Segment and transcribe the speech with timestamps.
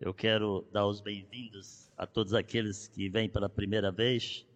[0.00, 4.46] Eu quero dar os bem-vindos a todos aqueles que vêm pela primeira vez,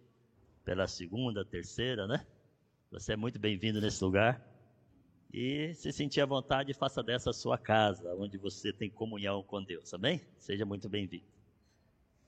[0.63, 2.25] pela segunda, terceira, né?
[2.89, 4.43] Você é muito bem-vindo nesse lugar.
[5.31, 9.63] E se sentir à vontade, faça dessa a sua casa, onde você tem comunhão com
[9.63, 10.19] Deus, amém?
[10.39, 11.27] Seja muito bem-vindo.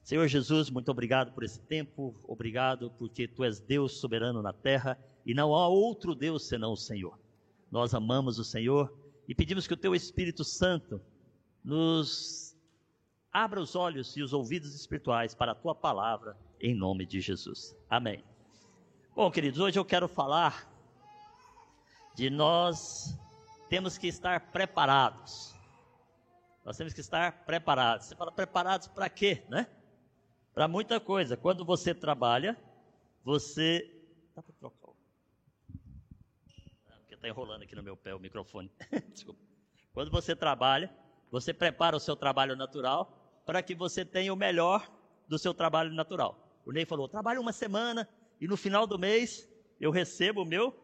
[0.03, 4.95] Senhor Jesus, muito obrigado por esse tempo, obrigado porque Tu és Deus soberano na terra
[5.25, 7.17] e não há outro Deus senão o Senhor.
[7.71, 8.95] Nós amamos o Senhor
[9.27, 11.01] e pedimos que o Teu Espírito Santo
[11.63, 12.46] nos
[13.43, 17.75] abra os olhos e os ouvidos espirituais para a Tua palavra, em nome de Jesus.
[17.87, 18.23] Amém.
[19.15, 20.67] Bom, queridos, hoje eu quero falar
[22.15, 23.15] de nós
[23.69, 25.55] temos que estar preparados.
[26.65, 28.07] Nós temos que estar preparados.
[28.07, 29.67] Você fala preparados para quê, né?
[30.53, 31.37] Para muita coisa.
[31.37, 32.57] Quando você trabalha,
[33.23, 33.87] você.
[34.35, 34.87] Dá para trocar
[37.17, 38.71] está enrolando aqui no meu pé o microfone.
[39.11, 39.41] Desculpa.
[39.91, 40.89] Quando você trabalha,
[41.31, 43.16] você prepara o seu trabalho natural
[43.47, 44.91] para que você tenha o melhor
[45.25, 46.61] do seu trabalho natural.
[46.65, 48.07] O Ney falou: trabalho uma semana
[48.41, 50.75] e no final do mês eu recebo o meu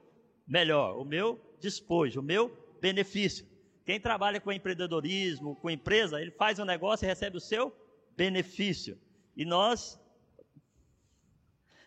[0.47, 3.45] melhor, o meu despojo, o meu benefício.
[3.86, 7.75] Quem trabalha com empreendedorismo, com empresa, ele faz um negócio e recebe o seu
[8.16, 8.98] benefício.
[9.36, 10.00] E nós,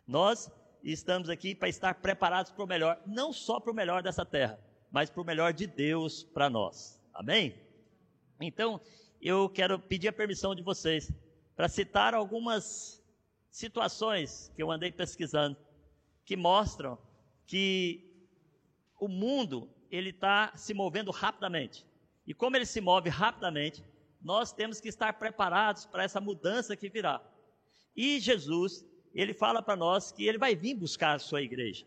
[0.06, 0.50] nós
[0.84, 4.60] estamos aqui para estar preparados para o melhor, não só para o melhor dessa terra,
[4.90, 7.00] mas para o melhor de Deus para nós.
[7.14, 7.58] Amém?
[8.38, 8.78] Então,
[9.20, 11.12] eu quero pedir a permissão de vocês
[11.54, 13.02] para citar algumas
[13.50, 15.56] situações que eu andei pesquisando
[16.24, 16.98] que mostram
[17.46, 18.04] que
[18.98, 21.86] o mundo ele está se movendo rapidamente.
[22.26, 23.84] E como ele se move rapidamente,
[24.20, 27.22] nós temos que estar preparados para essa mudança que virá.
[27.94, 31.86] E Jesus ele fala para nós que ele vai vir buscar a sua igreja.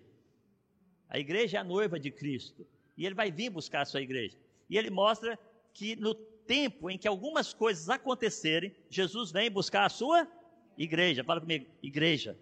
[1.10, 2.66] A igreja é a noiva de Cristo.
[2.98, 4.38] E ele vai vir buscar a sua igreja.
[4.70, 5.38] E ele mostra
[5.74, 6.16] que no
[6.50, 10.28] tempo em que algumas coisas acontecerem, Jesus vem buscar a sua
[10.76, 11.24] igreja.
[11.24, 12.36] Fala comigo, igreja.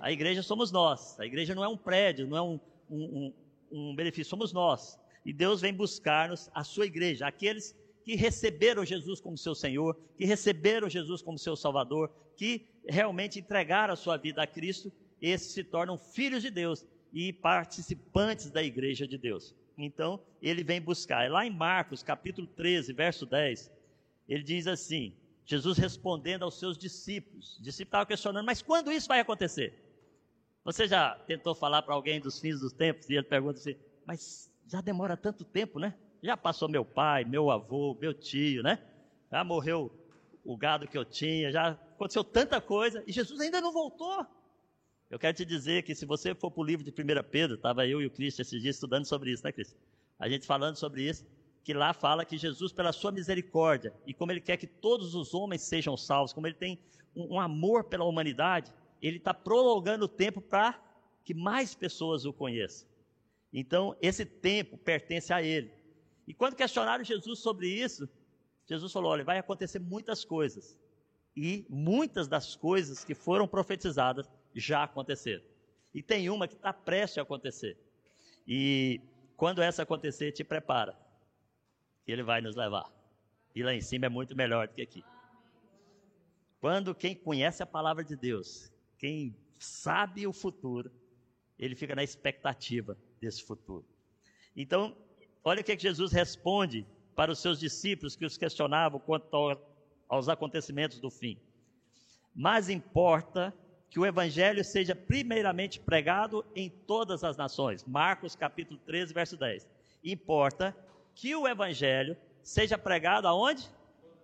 [0.00, 1.18] A igreja somos nós.
[1.20, 3.32] A igreja não é um prédio, não é um, um,
[3.70, 4.98] um, um benefício, somos nós.
[5.24, 10.24] E Deus vem buscar-nos a sua igreja, aqueles que receberam Jesus como seu Senhor, que
[10.24, 14.90] receberam Jesus como seu Salvador, que realmente entregaram a sua vida a Cristo,
[15.22, 19.54] esses se tornam filhos de Deus e participantes da igreja de Deus.
[19.78, 21.30] Então, ele vem buscar.
[21.30, 23.70] Lá em Marcos, capítulo 13, verso 10,
[24.28, 25.14] ele diz assim:
[25.46, 27.56] Jesus respondendo aos seus discípulos.
[27.56, 29.84] Os discípulos estavam questionando, mas quando isso vai acontecer?
[30.64, 34.50] Você já tentou falar para alguém dos fins dos tempos e ele pergunta assim, mas
[34.66, 35.94] já demora tanto tempo, né?
[36.22, 38.78] Já passou meu pai, meu avô, meu tio, né?
[39.30, 39.90] Já morreu
[40.44, 44.26] o gado que eu tinha, já aconteceu tanta coisa e Jesus ainda não voltou.
[45.10, 46.94] Eu quero te dizer que se você for para o livro de 1
[47.30, 49.74] Pedro, estava eu e o Cristo esses dias estudando sobre isso, né, Cristo?
[50.18, 51.24] A gente falando sobre isso,
[51.64, 55.32] que lá fala que Jesus, pela sua misericórdia, e como ele quer que todos os
[55.32, 56.78] homens sejam salvos, como ele tem
[57.16, 58.70] um, um amor pela humanidade,
[59.00, 60.78] ele está prolongando o tempo para
[61.24, 62.86] que mais pessoas o conheçam.
[63.50, 65.72] Então, esse tempo pertence a ele.
[66.26, 68.06] E quando questionaram Jesus sobre isso,
[68.66, 70.78] Jesus falou: olha, vai acontecer muitas coisas.
[71.34, 75.44] E muitas das coisas que foram profetizadas já aconteceram.
[75.94, 77.76] E tem uma que está prestes a acontecer.
[78.46, 79.00] E
[79.36, 80.98] quando essa acontecer, te prepara.
[82.06, 82.90] Ele vai nos levar.
[83.54, 85.04] E lá em cima é muito melhor do que aqui.
[86.60, 90.90] Quando quem conhece a palavra de Deus, quem sabe o futuro,
[91.58, 93.84] ele fica na expectativa desse futuro.
[94.56, 94.96] Então,
[95.48, 99.58] Olha o que, Jesus responde para os seus discípulos que os questionavam quanto
[100.06, 101.40] aos acontecimentos do fim.
[102.34, 103.54] Mas importa
[103.90, 107.84] que o evangelho seja primeiramente pregado em todas as nações.
[107.84, 109.68] Marcos capítulo 13, verso 10.
[110.04, 110.76] Importa
[111.14, 113.68] que o evangelho seja pregado aonde?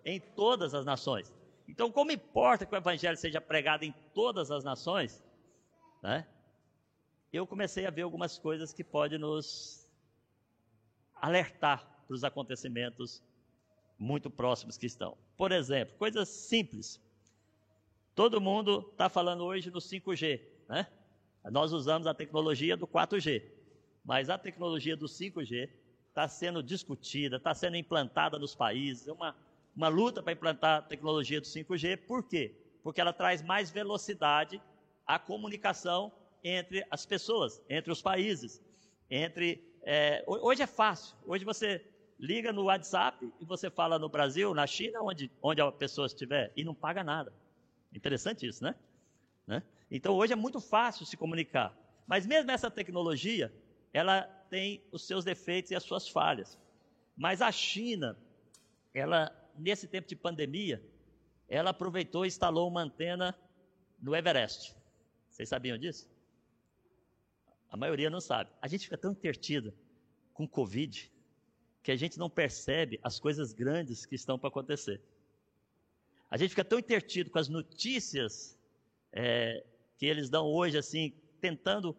[0.05, 1.33] Em todas as nações.
[1.67, 5.23] Então, como importa que o evangelho seja pregado em todas as nações,
[6.03, 6.27] né?
[7.33, 9.89] Eu comecei a ver algumas coisas que podem nos
[11.15, 13.23] alertar para os acontecimentos
[13.99, 15.17] muito próximos que estão.
[15.37, 17.01] Por exemplo, coisas simples.
[18.15, 20.87] Todo mundo está falando hoje no 5G, né?
[21.51, 23.43] Nós usamos a tecnologia do 4G,
[24.05, 25.69] mas a tecnologia do 5G
[26.09, 29.09] está sendo discutida, está sendo implantada nos países.
[29.09, 29.37] É uma,
[29.75, 32.07] uma luta para implantar a tecnologia do 5G.
[32.07, 32.55] Por quê?
[32.83, 34.63] Porque ela traz mais velocidade
[35.05, 36.13] à comunicação
[36.43, 38.63] entre as pessoas, entre os países,
[39.11, 41.17] entre é, hoje é fácil.
[41.27, 41.85] Hoje você
[42.19, 46.53] liga no WhatsApp e você fala no Brasil, na China, onde, onde a pessoa estiver,
[46.57, 47.33] e não paga nada.
[47.95, 48.75] Interessante isso, né?
[49.47, 49.63] né?
[49.91, 51.77] Então hoje é muito fácil se comunicar.
[52.07, 53.53] Mas mesmo essa tecnologia,
[53.93, 56.59] ela tem os seus defeitos e as suas falhas.
[57.17, 58.19] Mas a China,
[58.93, 60.85] ela, nesse tempo de pandemia,
[61.49, 63.37] ela aproveitou e instalou uma antena
[64.01, 64.75] no Everest.
[65.31, 66.11] Vocês sabiam disso?
[67.71, 68.51] A maioria não sabe.
[68.61, 69.73] A gente fica tão intertido
[70.33, 71.11] com Covid
[71.83, 75.01] que a gente não percebe as coisas grandes que estão para acontecer.
[76.35, 78.59] A gente fica tão intertido com as notícias
[79.13, 79.65] é,
[79.97, 81.97] que eles dão hoje, assim, tentando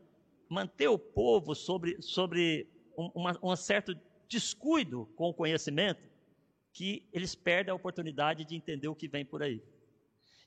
[0.49, 2.67] manter o povo sobre, sobre
[2.97, 3.97] um, uma, um certo
[4.27, 6.01] descuido com o conhecimento,
[6.73, 9.63] que eles perdem a oportunidade de entender o que vem por aí.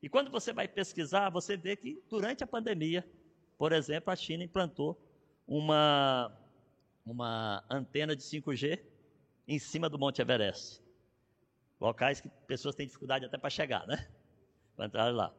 [0.02, 3.10] E quando você vai pesquisar, você vê que durante a pandemia,
[3.56, 5.00] por exemplo, a China implantou
[5.46, 6.30] uma,
[7.06, 8.82] uma antena de 5G
[9.46, 10.86] em cima do Monte Everest.
[11.80, 14.08] Locais que pessoas têm dificuldade até para chegar, né?
[14.76, 15.32] Para entrar lá.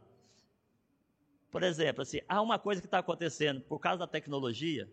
[1.51, 4.89] Por exemplo, assim, há uma coisa que está acontecendo por causa da tecnologia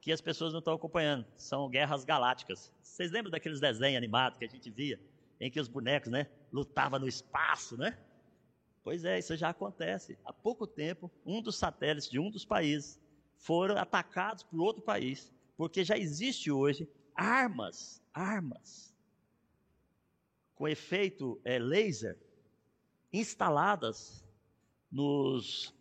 [0.00, 1.26] que as pessoas não estão acompanhando.
[1.36, 2.70] São guerras galácticas.
[2.82, 5.00] Vocês lembram daqueles desenhos animados que a gente via,
[5.40, 7.98] em que os bonecos, né, lutavam no espaço, né?
[8.84, 10.18] Pois é, isso já acontece.
[10.24, 13.00] Há pouco tempo, um dos satélites de um dos países
[13.38, 16.86] foram atacados por outro país, porque já existe hoje
[17.16, 18.93] armas, armas
[20.64, 22.18] com efeito é, laser
[23.12, 24.26] instaladas
[24.90, 25.74] nos,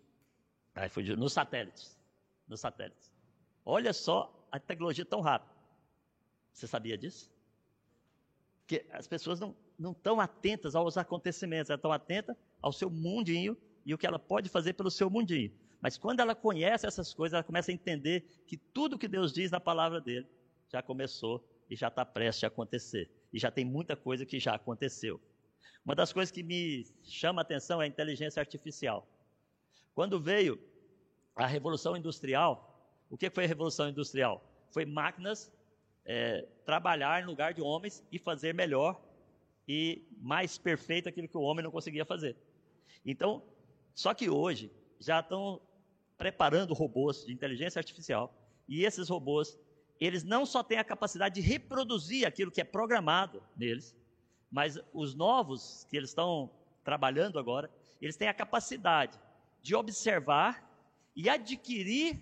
[0.75, 1.97] ai, nos satélites,
[2.45, 3.09] nos satélites.
[3.63, 5.55] Olha só a tecnologia tão rápida.
[6.51, 7.31] Você sabia disso?
[8.67, 13.55] Que as pessoas não, não estão atentas aos acontecimentos, elas estão atentas ao seu mundinho
[13.85, 15.57] e o que ela pode fazer pelo seu mundinho.
[15.79, 19.49] Mas quando ela conhece essas coisas, ela começa a entender que tudo que Deus diz
[19.49, 20.27] na palavra dele
[20.67, 23.09] já começou e já está prestes a acontecer.
[23.33, 25.19] E já tem muita coisa que já aconteceu.
[25.83, 29.07] Uma das coisas que me chama a atenção é a inteligência artificial.
[29.93, 30.59] Quando veio
[31.35, 32.69] a Revolução Industrial,
[33.09, 34.41] o que foi a Revolução Industrial?
[34.71, 35.51] Foi máquinas
[36.05, 39.01] é, trabalhar em lugar de homens e fazer melhor
[39.67, 42.35] e mais perfeito aquilo que o homem não conseguia fazer.
[43.05, 43.43] Então,
[43.93, 45.61] só que hoje já estão
[46.17, 48.33] preparando robôs de inteligência artificial.
[48.67, 49.59] E esses robôs,
[50.05, 53.95] eles não só têm a capacidade de reproduzir aquilo que é programado neles,
[54.51, 56.49] mas os novos que eles estão
[56.83, 57.69] trabalhando agora,
[58.01, 59.19] eles têm a capacidade
[59.61, 60.69] de observar
[61.15, 62.21] e adquirir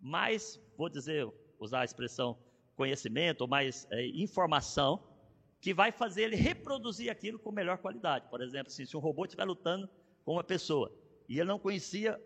[0.00, 1.26] mais, vou dizer,
[1.58, 2.38] usar a expressão
[2.76, 5.02] conhecimento ou mais é, informação
[5.60, 8.28] que vai fazer ele reproduzir aquilo com melhor qualidade.
[8.28, 9.88] Por exemplo, assim, se um robô estiver lutando
[10.24, 10.92] com uma pessoa
[11.28, 12.20] e ele não conhecia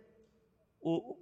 [0.81, 1.17] o,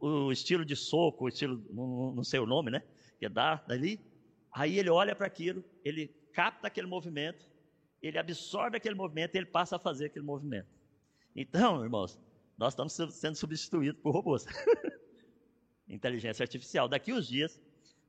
[0.00, 2.82] o, o estilo de soco, o estilo, não, não sei o nome, né?
[3.18, 4.00] Que dá dali.
[4.52, 7.44] Aí ele olha para aquilo, ele capta aquele movimento,
[8.02, 10.68] ele absorve aquele movimento e ele passa a fazer aquele movimento.
[11.34, 12.18] Então, irmãos,
[12.56, 14.46] nós estamos sendo substituídos por robôs.
[15.88, 16.88] Inteligência artificial.
[16.88, 17.60] Daqui uns dias,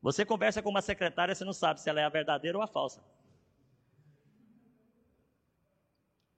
[0.01, 2.67] você conversa com uma secretária, você não sabe se ela é a verdadeira ou a
[2.67, 3.03] falsa.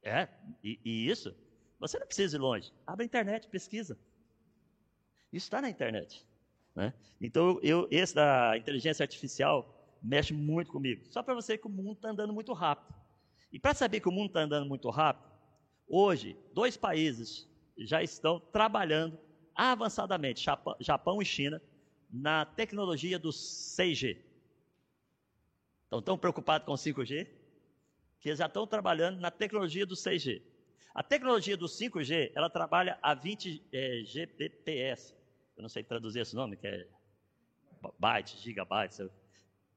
[0.02, 0.30] É,
[0.64, 1.36] e, e isso
[1.80, 2.74] você não precisa ir longe.
[2.86, 3.98] Abre a internet, pesquisa.
[5.32, 6.26] Isso está na internet.
[6.76, 6.94] Né?
[7.20, 11.06] Então, eu, esse da inteligência artificial mexe muito comigo.
[11.10, 12.96] Só para você que o mundo está andando muito rápido.
[13.52, 15.32] E para saber que o mundo está andando muito rápido,
[15.88, 17.48] hoje, dois países
[17.78, 19.18] já estão trabalhando
[19.56, 20.46] avançadamente,
[20.80, 21.62] Japão e China,
[22.12, 24.18] na tecnologia do 6G.
[25.88, 27.28] Então, estão preocupados com o 5G?
[28.20, 30.42] Que já estão trabalhando na tecnologia do 6G.
[30.98, 35.16] A tecnologia do 5G, ela trabalha a 20 é, Gbps.
[35.56, 36.88] Eu não sei traduzir esse nome, que é
[38.00, 39.00] bytes, gigabytes.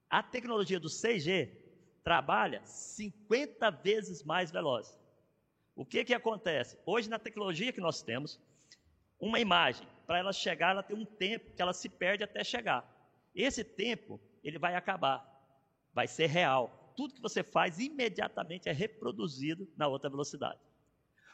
[0.09, 1.51] A tecnologia do 6G
[2.03, 4.99] trabalha 50 vezes mais veloz.
[5.75, 6.75] O que que acontece?
[6.87, 8.39] Hoje na tecnologia que nós temos,
[9.19, 12.83] uma imagem, para ela chegar, ela tem um tempo que ela se perde até chegar.
[13.35, 15.23] Esse tempo, ele vai acabar.
[15.93, 16.91] Vai ser real.
[16.97, 20.59] Tudo que você faz imediatamente é reproduzido na outra velocidade.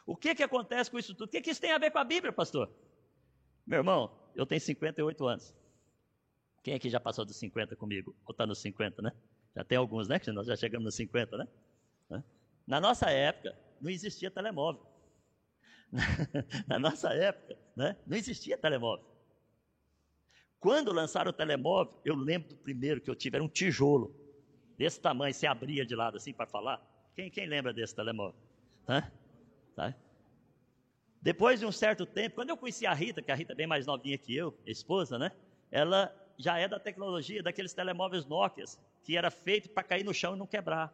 [0.08, 1.28] O que, que acontece com isso tudo?
[1.28, 2.72] O que, que isso tem a ver com a Bíblia, pastor?
[3.66, 5.54] Meu irmão, eu tenho 58 anos.
[6.62, 8.16] Quem aqui já passou dos 50 comigo?
[8.24, 9.12] Ou está nos 50, né?
[9.54, 10.18] Já tem alguns, né?
[10.18, 11.46] Que nós já chegamos nos 50, né?
[12.66, 14.80] Na nossa época, não existia telemóvel.
[16.66, 17.94] Na nossa época, né?
[18.06, 19.04] não existia telemóvel.
[20.58, 24.14] Quando lançaram o telemóvel, eu lembro do primeiro que eu tive, era um tijolo,
[24.78, 26.80] desse tamanho, se abria de lado assim para falar.
[27.14, 28.40] Quem, quem lembra desse telemóvel?
[28.88, 29.10] Hã?
[29.78, 29.94] Tá?
[31.22, 33.66] Depois de um certo tempo, quando eu conheci a Rita, que a Rita é bem
[33.66, 35.30] mais novinha que eu, esposa, né?
[35.70, 38.64] Ela já é da tecnologia, daqueles telemóveis Nokia,
[39.04, 40.92] que era feito para cair no chão e não quebrar.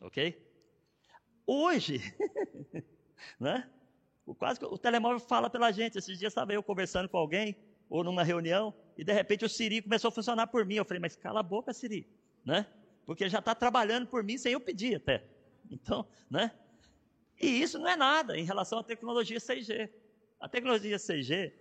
[0.00, 0.42] Ok?
[1.46, 2.00] Hoje,
[3.38, 3.68] né?
[4.24, 5.98] O, quase o telemóvel fala pela gente.
[5.98, 7.54] Esses dias estava eu conversando com alguém,
[7.90, 10.76] ou numa reunião, e de repente o Siri começou a funcionar por mim.
[10.76, 12.08] Eu falei, mas cala a boca, Siri,
[12.46, 12.66] né?
[13.04, 15.39] Porque já está trabalhando por mim sem eu pedir até.
[15.82, 16.52] Então, né?
[17.40, 19.88] E isso não é nada em relação à tecnologia 6G.
[20.40, 21.52] A tecnologia 6G,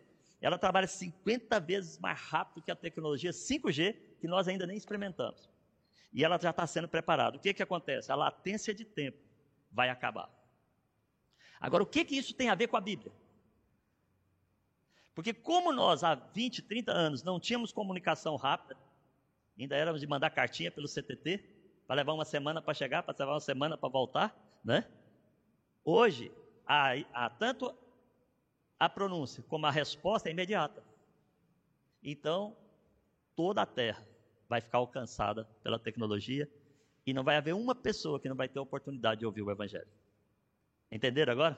[0.42, 5.50] ela trabalha 50 vezes mais rápido que a tecnologia 5G, que nós ainda nem experimentamos.
[6.12, 7.38] E ela já está sendo preparada.
[7.38, 8.12] O que, que acontece?
[8.12, 9.20] A latência de tempo
[9.72, 10.30] vai acabar.
[11.60, 13.12] Agora, o que, que isso tem a ver com a Bíblia?
[15.13, 18.78] Porque como nós há 20, 30 anos não tínhamos comunicação rápida,
[19.58, 21.44] ainda éramos de mandar cartinha pelo CTT,
[21.89, 24.88] para levar uma semana para chegar, para levar uma semana para voltar, né?
[25.84, 26.31] Hoje,
[26.63, 27.75] há, tanto
[28.79, 30.84] a pronúncia como a resposta é imediata.
[32.03, 32.55] Então,
[33.36, 34.08] toda a terra
[34.48, 36.48] vai ficar alcançada pela tecnologia
[37.08, 39.89] e não vai haver uma pessoa que não vai ter oportunidade de ouvir o Evangelho.
[40.91, 41.58] Entenderam agora?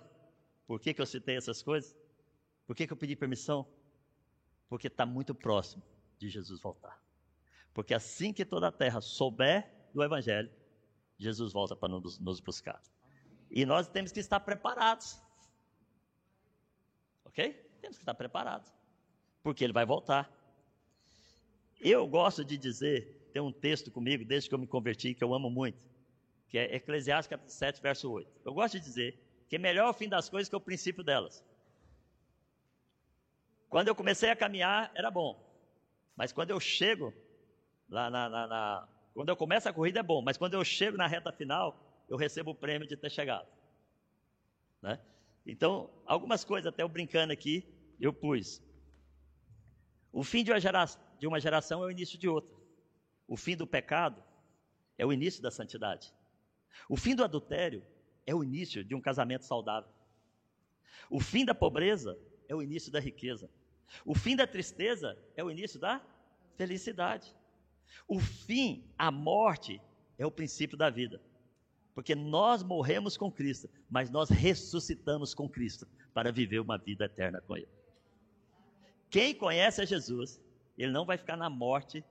[0.65, 1.93] Por que, que eu citei essas coisas?
[2.65, 3.67] Por que, que eu pedi permissão?
[4.69, 5.83] Porque está muito próximo
[6.17, 7.03] de Jesus voltar.
[7.73, 10.49] Porque assim que toda a terra souber do Evangelho,
[11.17, 12.81] Jesus volta para nos, nos buscar.
[13.49, 15.21] E nós temos que estar preparados.
[17.25, 17.53] Ok?
[17.81, 18.71] Temos que estar preparados.
[19.43, 20.31] Porque ele vai voltar.
[21.79, 25.33] Eu gosto de dizer, tem um texto comigo, desde que eu me converti, que eu
[25.33, 25.79] amo muito,
[26.47, 28.41] que é Eclesiastes capítulo 7, verso 8.
[28.45, 29.19] Eu gosto de dizer
[29.49, 31.43] que é melhor o fim das coisas que o princípio delas.
[33.67, 35.41] Quando eu comecei a caminhar, era bom.
[36.15, 37.13] Mas quando eu chego
[37.89, 40.97] lá na, na, na, Quando eu começo a corrida é bom, mas quando eu chego
[40.97, 43.47] na reta final, eu recebo o prêmio de ter chegado.
[44.81, 44.99] Né?
[45.45, 47.65] Então, algumas coisas, até eu brincando aqui,
[47.99, 48.61] eu pus.
[50.11, 52.55] O fim de uma, geração, de uma geração é o início de outra.
[53.27, 54.21] O fim do pecado
[54.97, 56.13] é o início da santidade.
[56.89, 57.83] O fim do adultério
[58.25, 59.89] é o início de um casamento saudável.
[61.09, 63.49] O fim da pobreza é o início da riqueza.
[64.05, 66.01] O fim da tristeza é o início da
[66.55, 67.33] felicidade.
[68.07, 69.81] O fim, a morte,
[70.17, 71.21] é o princípio da vida.
[71.93, 77.41] Porque nós morremos com Cristo, mas nós ressuscitamos com Cristo para viver uma vida eterna
[77.41, 77.67] com Ele.
[79.09, 80.39] Quem conhece a Jesus,
[80.77, 82.03] ele não vai ficar na morte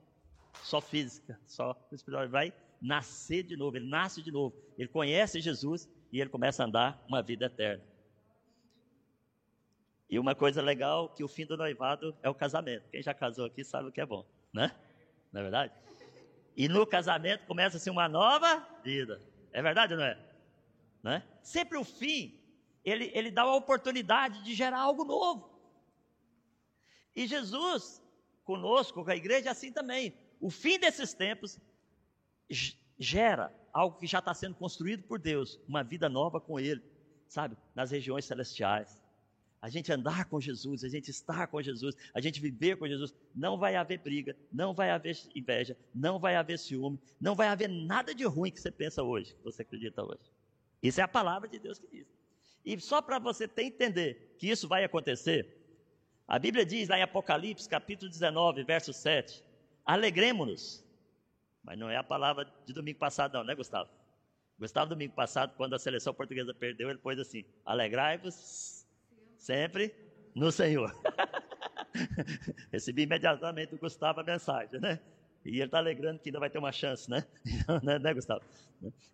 [0.63, 4.55] só física, só espiritual, ele vai nascer de novo, ele nasce de novo.
[4.77, 7.83] Ele conhece Jesus e ele começa a andar uma vida eterna.
[10.09, 12.89] E uma coisa legal que o fim do noivado é o casamento.
[12.91, 14.75] Quem já casou aqui sabe o que é bom, né?
[15.33, 15.73] Não é verdade?
[16.57, 19.21] E no casamento começa-se uma nova vida.
[19.53, 20.19] É verdade ou não é?
[21.03, 21.23] Né?
[21.43, 22.39] Sempre o fim,
[22.85, 25.51] ele, ele dá a oportunidade de gerar algo novo.
[27.15, 28.03] E Jesus,
[28.45, 30.15] conosco, com a igreja, é assim também.
[30.41, 31.59] O fim desses tempos
[32.99, 36.83] gera algo que já está sendo construído por Deus, uma vida nova com Ele,
[37.29, 37.57] sabe?
[37.75, 39.00] Nas regiões celestiais.
[39.63, 43.15] A gente andar com Jesus, a gente estar com Jesus, a gente viver com Jesus,
[43.35, 47.69] não vai haver briga, não vai haver inveja, não vai haver ciúme, não vai haver
[47.69, 50.33] nada de ruim que você pensa hoje, que você acredita hoje.
[50.83, 52.07] Isso é a palavra de Deus que diz.
[52.65, 55.47] E só para você ter entender que isso vai acontecer,
[56.27, 59.45] a Bíblia diz lá em Apocalipse, capítulo 19, verso 7,
[59.85, 60.83] alegremos-nos.
[61.63, 63.91] Mas não é a palavra de domingo passado não, né Gustavo?
[64.59, 68.80] Gustavo, domingo passado, quando a seleção portuguesa perdeu, ele pôs assim, alegrai-vos
[69.41, 69.95] sempre
[70.35, 70.95] no Senhor.
[72.71, 75.01] Recebi imediatamente do Gustavo a mensagem, né?
[75.45, 77.27] E ele está alegrando que ainda vai ter uma chance, né?
[77.83, 78.43] né, né Gustavo?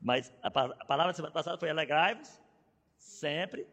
[0.00, 2.40] Mas a, palavra semana passada foi alegrai-vos
[2.98, 3.66] sempre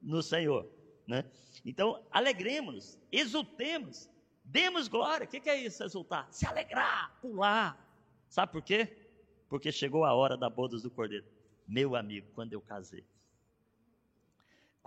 [0.00, 0.66] no Senhor,
[1.06, 1.24] né?
[1.64, 4.08] Então, alegremos-nos, exultemos,
[4.42, 5.26] demos glória.
[5.26, 6.26] O que, que é isso, exultar?
[6.30, 7.78] Se alegrar, pular.
[8.28, 8.96] Sabe por quê?
[9.48, 11.26] Porque chegou a hora da bodas do cordeiro.
[11.66, 13.04] Meu amigo, quando eu casei,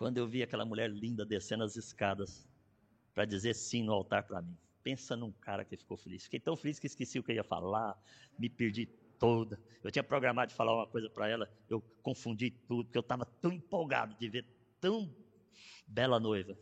[0.02, 2.50] quando eu vi aquela mulher linda descendo as escadas
[3.14, 4.58] para dizer sim no altar para mim.
[4.82, 6.24] Pensa num cara que ficou feliz.
[6.24, 7.96] Fiquei tão feliz que esqueci o que eu ia falar,
[8.40, 8.88] me perdi
[9.20, 9.62] toda.
[9.84, 13.26] Eu tinha programado de falar uma coisa para ela, eu confundi tudo, porque eu estava
[13.26, 14.44] tão empolgado de ver
[14.80, 15.16] tão
[15.86, 16.58] bela noiva.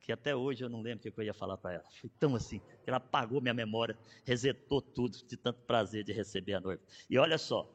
[0.00, 1.84] Que até hoje eu não lembro o que eu ia falar para ela.
[2.00, 6.54] Foi tão assim, que ela apagou minha memória, resetou tudo, de tanto prazer de receber
[6.54, 6.82] a noiva.
[7.08, 7.72] E olha só,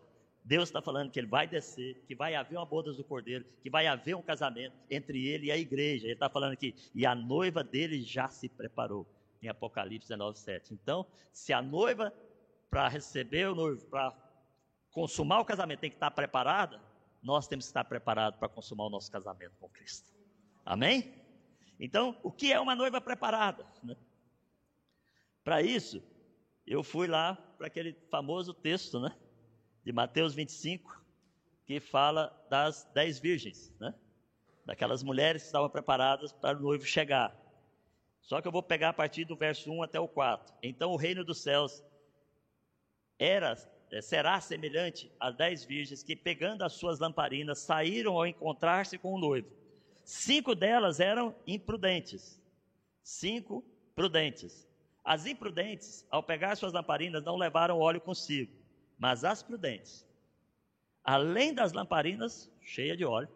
[0.47, 3.69] Deus está falando que ele vai descer, que vai haver uma boda do cordeiro, que
[3.69, 6.05] vai haver um casamento entre ele e a igreja.
[6.05, 9.05] Ele está falando aqui, e a noiva dele já se preparou,
[9.41, 10.73] em Apocalipse 19, 7.
[10.73, 12.13] Então, se a noiva,
[12.69, 14.15] para receber o noivo, para
[14.91, 16.81] consumar o casamento, tem que estar preparada,
[17.21, 20.09] nós temos que estar preparados para consumar o nosso casamento com Cristo.
[20.65, 21.13] Amém?
[21.77, 23.67] Então, o que é uma noiva preparada?
[23.83, 23.97] Né?
[25.43, 26.01] Para isso,
[26.65, 29.13] eu fui lá para aquele famoso texto, né?
[29.87, 31.01] De Mateus 25,
[31.65, 33.95] que fala das dez virgens, né?
[34.65, 37.33] daquelas mulheres que estavam preparadas para o noivo chegar.
[38.19, 40.53] Só que eu vou pegar a partir do verso 1 até o 4.
[40.61, 41.81] Então o reino dos céus
[43.17, 43.55] era
[43.89, 49.13] é, será semelhante às dez virgens que, pegando as suas lamparinas, saíram ao encontrar-se com
[49.13, 49.49] o noivo.
[50.03, 52.37] Cinco delas eram imprudentes,
[53.01, 53.63] cinco
[53.95, 54.67] prudentes.
[55.01, 58.66] As imprudentes, ao pegar suas lamparinas, não levaram óleo consigo,
[58.97, 60.05] mas as prudentes,
[61.03, 63.29] além das lamparinas cheias de óleo,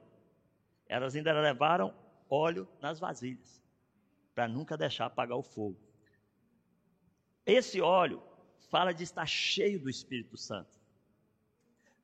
[0.87, 1.93] elas ainda levaram
[2.29, 3.61] óleo nas vasilhas,
[4.33, 5.77] para nunca deixar apagar o fogo.
[7.45, 8.21] Esse óleo
[8.69, 10.79] fala de estar cheio do Espírito Santo,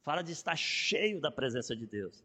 [0.01, 2.23] fala de estar cheio da presença de Deus,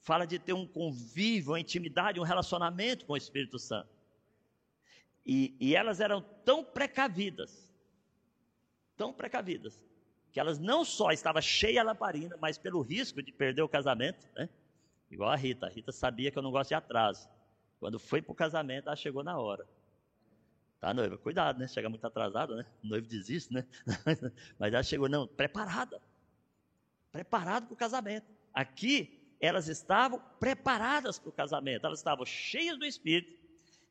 [0.00, 3.90] fala de ter um convívio, uma intimidade, um relacionamento com o Espírito Santo.
[5.24, 7.70] E, e elas eram tão precavidas,
[8.96, 9.80] tão precavidas,
[10.32, 14.26] que elas não só estavam cheias a lamparina, mas pelo risco de perder o casamento,
[14.34, 14.48] né?
[15.10, 15.66] Igual a Rita.
[15.66, 17.28] A Rita sabia que eu não gosto de atraso.
[17.80, 19.66] Quando foi para o casamento, ela chegou na hora.
[20.80, 21.18] Tá, noiva?
[21.18, 21.66] Cuidado, né?
[21.66, 22.64] Chega muito atrasado, né?
[22.82, 23.66] O noivo desiste, né?
[24.58, 26.00] Mas ela chegou, não, preparada.
[27.10, 28.26] Preparada para o casamento.
[28.54, 31.86] Aqui, elas estavam preparadas para o casamento.
[31.86, 33.40] Elas estavam cheias do Espírito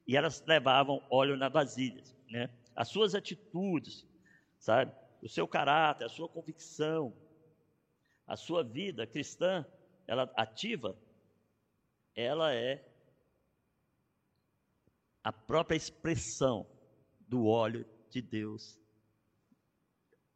[0.07, 2.49] e elas levavam óleo na vasilha, né?
[2.75, 4.07] As suas atitudes,
[4.57, 4.91] sabe?
[5.21, 7.13] O seu caráter, a sua convicção,
[8.25, 9.65] a sua vida cristã,
[10.07, 10.97] ela ativa,
[12.15, 12.85] ela é
[15.23, 16.65] a própria expressão
[17.27, 18.79] do óleo de Deus,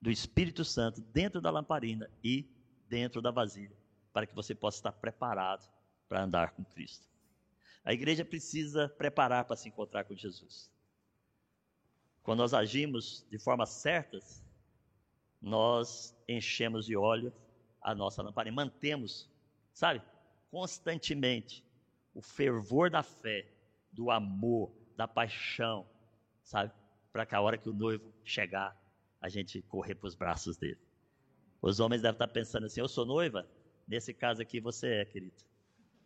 [0.01, 2.47] do Espírito Santo dentro da lamparina e
[2.87, 3.75] dentro da vasilha,
[4.11, 5.67] para que você possa estar preparado
[6.07, 7.07] para andar com Cristo.
[7.83, 10.71] A igreja precisa preparar para se encontrar com Jesus.
[12.21, 14.43] Quando nós agimos de forma certas,
[15.43, 17.33] nós enchemos de óleo
[17.81, 19.29] a nossa lamparina, mantemos,
[19.73, 20.01] sabe,
[20.49, 21.61] constantemente
[22.13, 23.45] o fervor da fé,
[23.91, 25.85] do amor, da paixão,
[26.43, 26.71] sabe?
[27.11, 28.75] Para que a hora que o noivo chegar,
[29.19, 30.79] a gente correr para os braços dele.
[31.61, 33.47] Os homens devem estar pensando assim: eu sou noiva?
[33.87, 35.43] Nesse caso aqui você é, querido.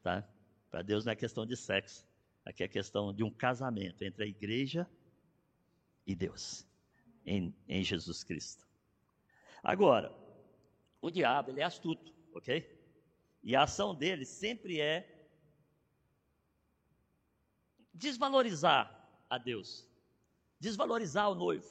[0.02, 0.28] Tá?
[0.70, 2.06] Para Deus não é questão de sexo.
[2.44, 4.88] Aqui é questão de um casamento entre a igreja
[6.06, 6.66] e Deus,
[7.26, 8.67] em, em Jesus Cristo.
[9.68, 10.16] Agora,
[11.02, 12.66] o diabo ele é astuto, ok?
[13.44, 15.28] E a ação dele sempre é
[17.94, 18.90] desvalorizar
[19.30, 19.86] a Deus,
[20.58, 21.68] desvalorizar o noivo.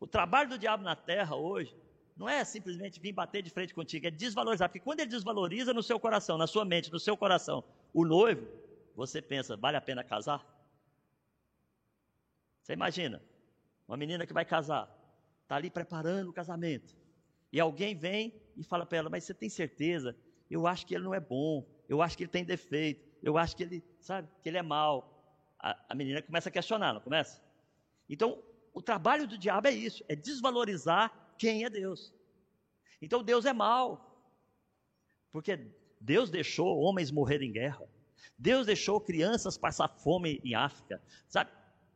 [0.00, 1.76] O trabalho do diabo na terra hoje
[2.16, 5.82] não é simplesmente vir bater de frente contigo, é desvalorizar, porque quando ele desvaloriza no
[5.82, 8.48] seu coração, na sua mente, no seu coração, o noivo,
[8.94, 10.42] você pensa, vale a pena casar?
[12.62, 13.22] Você imagina,
[13.86, 14.90] uma menina que vai casar,
[15.46, 16.96] está ali preparando o casamento,
[17.52, 20.16] e alguém vem e fala para ela, mas você tem certeza?
[20.50, 23.56] Eu acho que ele não é bom, eu acho que ele tem defeito, eu acho
[23.56, 25.16] que ele, sabe, que ele é mau
[25.58, 27.42] a, a menina começa a questionar, não começa?
[28.08, 32.14] Então, o trabalho do diabo é isso, é desvalorizar quem é Deus.
[33.00, 34.24] Então Deus é mal,
[35.32, 35.58] porque
[36.00, 37.86] Deus deixou homens morrer em guerra,
[38.38, 41.50] Deus deixou crianças passar fome em África, sabe?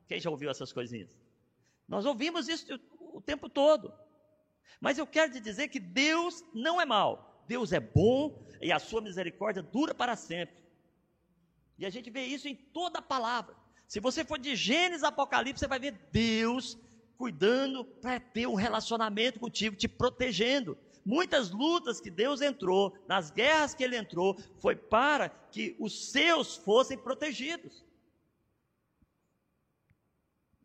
[0.06, 1.18] Quem já ouviu essas coisinhas?
[1.88, 2.78] Nós ouvimos isso
[3.12, 3.92] o tempo todo,
[4.80, 8.78] mas eu quero te dizer que Deus não é mal, Deus é bom e a
[8.78, 10.62] sua misericórdia dura para sempre.
[11.78, 13.56] E a gente vê isso em toda a palavra.
[13.86, 16.78] Se você for de Gênesis Apocalipse, você vai ver Deus
[17.16, 20.78] cuidando para ter um relacionamento contigo, te protegendo.
[21.04, 26.56] Muitas lutas que Deus entrou, nas guerras que ele entrou, foi para que os seus
[26.56, 27.84] fossem protegidos.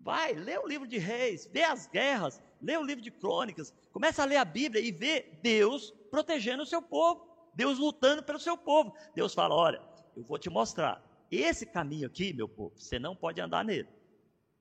[0.05, 4.21] Vai, lê o livro de Reis, vê as guerras, lê o livro de Crônicas, começa
[4.21, 8.55] a ler a Bíblia e vê Deus protegendo o seu povo, Deus lutando pelo seu
[8.55, 8.95] povo.
[9.15, 9.81] Deus fala: olha,
[10.15, 11.03] eu vou te mostrar.
[11.31, 13.89] Esse caminho aqui, meu povo, você não pode andar nele.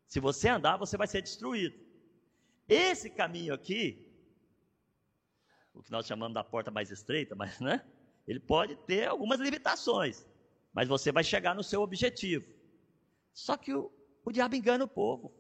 [0.07, 1.79] Se você andar, você vai ser destruído.
[2.67, 4.03] Esse caminho aqui,
[5.75, 7.85] o que nós chamamos da porta mais estreita, mas né?
[8.27, 10.27] Ele pode ter algumas limitações,
[10.73, 12.47] mas você vai chegar no seu objetivo.
[13.35, 13.93] Só que o,
[14.25, 15.33] o diabo engana o povo.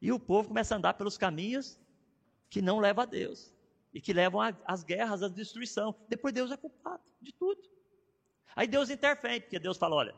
[0.00, 1.78] E o povo começa a andar pelos caminhos
[2.48, 3.54] que não levam a Deus.
[3.92, 5.94] E que levam às guerras, à destruição.
[6.08, 7.60] Depois Deus é culpado de tudo.
[8.54, 10.14] Aí Deus interfere, porque Deus fala: olha,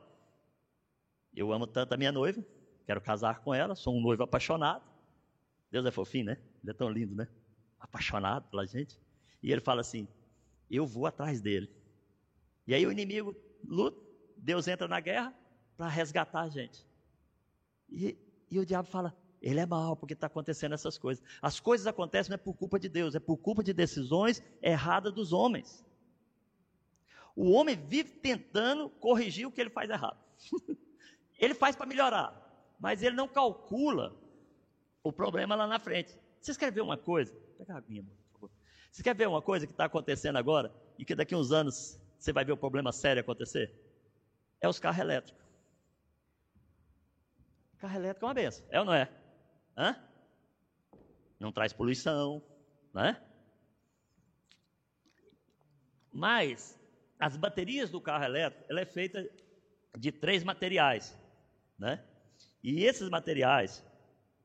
[1.35, 2.45] eu amo tanto a minha noiva,
[2.85, 4.85] quero casar com ela, sou um noivo apaixonado.
[5.71, 6.39] Deus é fofinho, né?
[6.63, 7.29] Ele é tão lindo, né?
[7.79, 9.01] Apaixonado pela gente.
[9.43, 10.09] E ele fala assim:
[10.71, 11.71] eu vou atrás dele.
[12.67, 14.01] E aí o inimigo luta,
[14.37, 15.35] Deus entra na guerra
[15.77, 16.87] para resgatar a gente.
[17.91, 18.17] E,
[18.51, 21.25] e o diabo fala: ele é mal porque está acontecendo essas coisas.
[21.41, 25.13] As coisas acontecem não é por culpa de Deus, é por culpa de decisões erradas
[25.13, 25.85] dos homens.
[27.35, 30.19] O homem vive tentando corrigir o que ele faz errado.
[31.39, 34.15] ele faz para melhorar, mas ele não calcula
[35.03, 36.19] o problema lá na frente.
[36.41, 37.35] Você quer ver uma coisa?
[37.57, 38.51] Pega a aguinha, por favor.
[38.91, 41.99] Você quer ver uma coisa que está acontecendo agora e que daqui a uns anos
[42.19, 43.73] você vai ver o um problema sério acontecer?
[44.61, 45.43] É os carros elétricos.
[47.81, 49.11] Carro elétrico é uma benção, é ou não é?
[49.77, 49.97] Hã?
[51.39, 52.45] Não traz poluição,
[52.93, 53.19] né?
[56.13, 56.79] Mas
[57.19, 59.27] as baterias do carro elétrico, ela é feita
[59.99, 61.19] de três materiais,
[61.79, 62.07] né?
[62.63, 63.83] E esses materiais,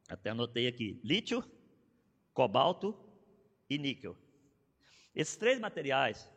[0.08, 1.44] até anotei aqui, lítio,
[2.34, 2.98] cobalto
[3.70, 4.16] e níquel.
[5.14, 6.32] Esses três materiais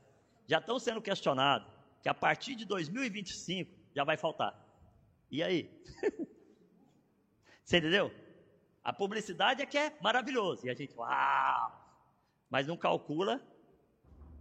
[0.49, 4.53] já estão sendo questionados que a partir de 2025 já vai faltar.
[5.31, 5.71] E aí?
[7.69, 8.11] Você entendeu?
[8.83, 10.67] A publicidade é que é maravilhoso.
[10.67, 11.71] E a gente, uau!
[12.49, 13.43] Mas não calcula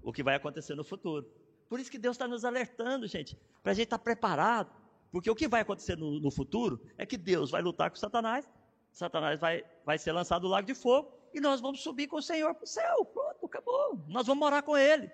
[0.02, 1.30] o que vai acontecer no futuro.
[1.68, 4.72] Por isso que Deus está nos alertando, gente, para a gente estar tá preparado.
[5.12, 8.50] Porque o que vai acontecer no, no, futuro é que Deus vai lutar com Satanás,
[8.94, 12.22] Satanás vai, vai ser lançado do lago de fogo, e nós vamos subir com o
[12.22, 13.04] Senhor para o céu.
[13.04, 14.02] Pronto, acabou.
[14.08, 15.12] Nós vamos morar com Ele.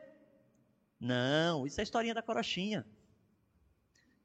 [1.00, 2.86] Não, isso é a historinha da corochinha.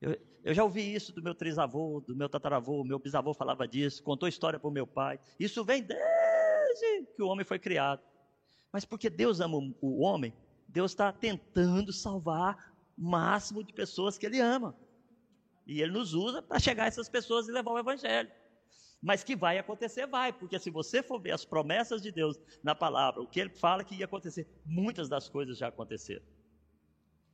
[0.01, 4.03] Eu, eu, já ouvi isso do meu trisavô, do meu tataravô, meu bisavô falava disso,
[4.03, 5.19] contou história para o meu pai.
[5.39, 8.03] Isso vem desde que o homem foi criado.
[8.73, 10.33] Mas porque Deus ama o homem,
[10.69, 14.77] Deus está tentando salvar o máximo de pessoas que Ele ama.
[15.67, 18.31] E Ele nos usa para chegar a essas pessoas e levar o Evangelho.
[19.01, 22.75] Mas que vai acontecer, vai, porque se você for ver as promessas de Deus na
[22.75, 26.25] palavra, o que Ele fala que ia acontecer, muitas das coisas já aconteceram.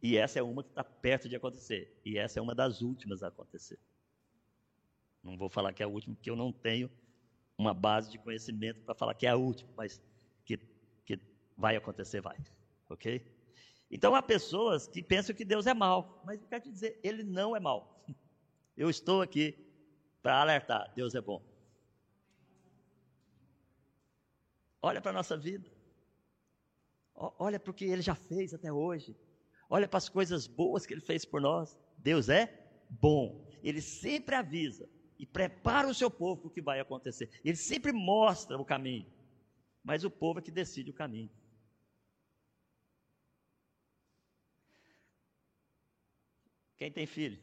[0.05, 1.99] E essa é uma que está perto de acontecer.
[2.05, 3.79] E essa é uma das últimas a acontecer.
[5.23, 6.91] Não vou falar que é a última, porque eu não tenho
[7.57, 10.03] uma base de conhecimento para falar que é a última, mas
[10.45, 10.59] que,
[11.07, 11.19] que
[11.57, 12.37] vai acontecer, vai.
[12.91, 13.27] Ok?
[13.91, 17.23] Então há pessoas que pensam que Deus é mal, mas eu quero te dizer, Ele
[17.23, 18.05] não é mal.
[18.77, 19.57] Eu estou aqui
[20.21, 21.43] para alertar: Deus é bom.
[24.83, 25.73] Olha para a nossa vida.
[27.15, 29.17] Olha para o que Ele já fez até hoje.
[29.69, 31.79] Olha para as coisas boas que Ele fez por nós.
[31.99, 32.53] Deus é
[32.89, 33.47] bom.
[33.63, 37.31] Ele sempre avisa e prepara o seu povo para o que vai acontecer.
[37.45, 39.07] Ele sempre mostra o caminho.
[39.83, 41.31] Mas o povo é que decide o caminho.
[46.77, 47.41] Quem tem filho?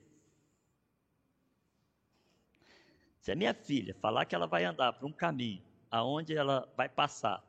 [3.19, 6.89] Se a minha filha falar que ela vai andar por um caminho aonde ela vai
[6.89, 7.43] passar,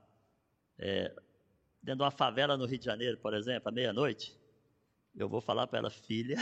[0.79, 1.15] é,
[1.83, 4.37] dentro de uma favela no Rio de Janeiro, por exemplo, à meia-noite,
[5.15, 6.37] eu vou falar para ela, filha,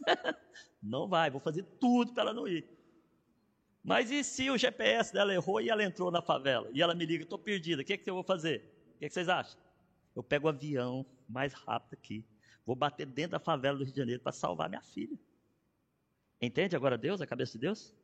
[0.82, 2.68] não vai, vou fazer tudo para ela não ir.
[3.82, 6.68] Mas e se o GPS dela errou e ela entrou na favela?
[6.72, 8.64] E ela me liga, estou perdida, o que, é que eu vou fazer?
[8.96, 9.60] O que, é que vocês acham?
[10.14, 12.24] Eu pego o avião mais rápido aqui,
[12.64, 15.16] vou bater dentro da favela do Rio de Janeiro para salvar minha filha.
[16.40, 17.94] Entende agora Deus, a cabeça de Deus?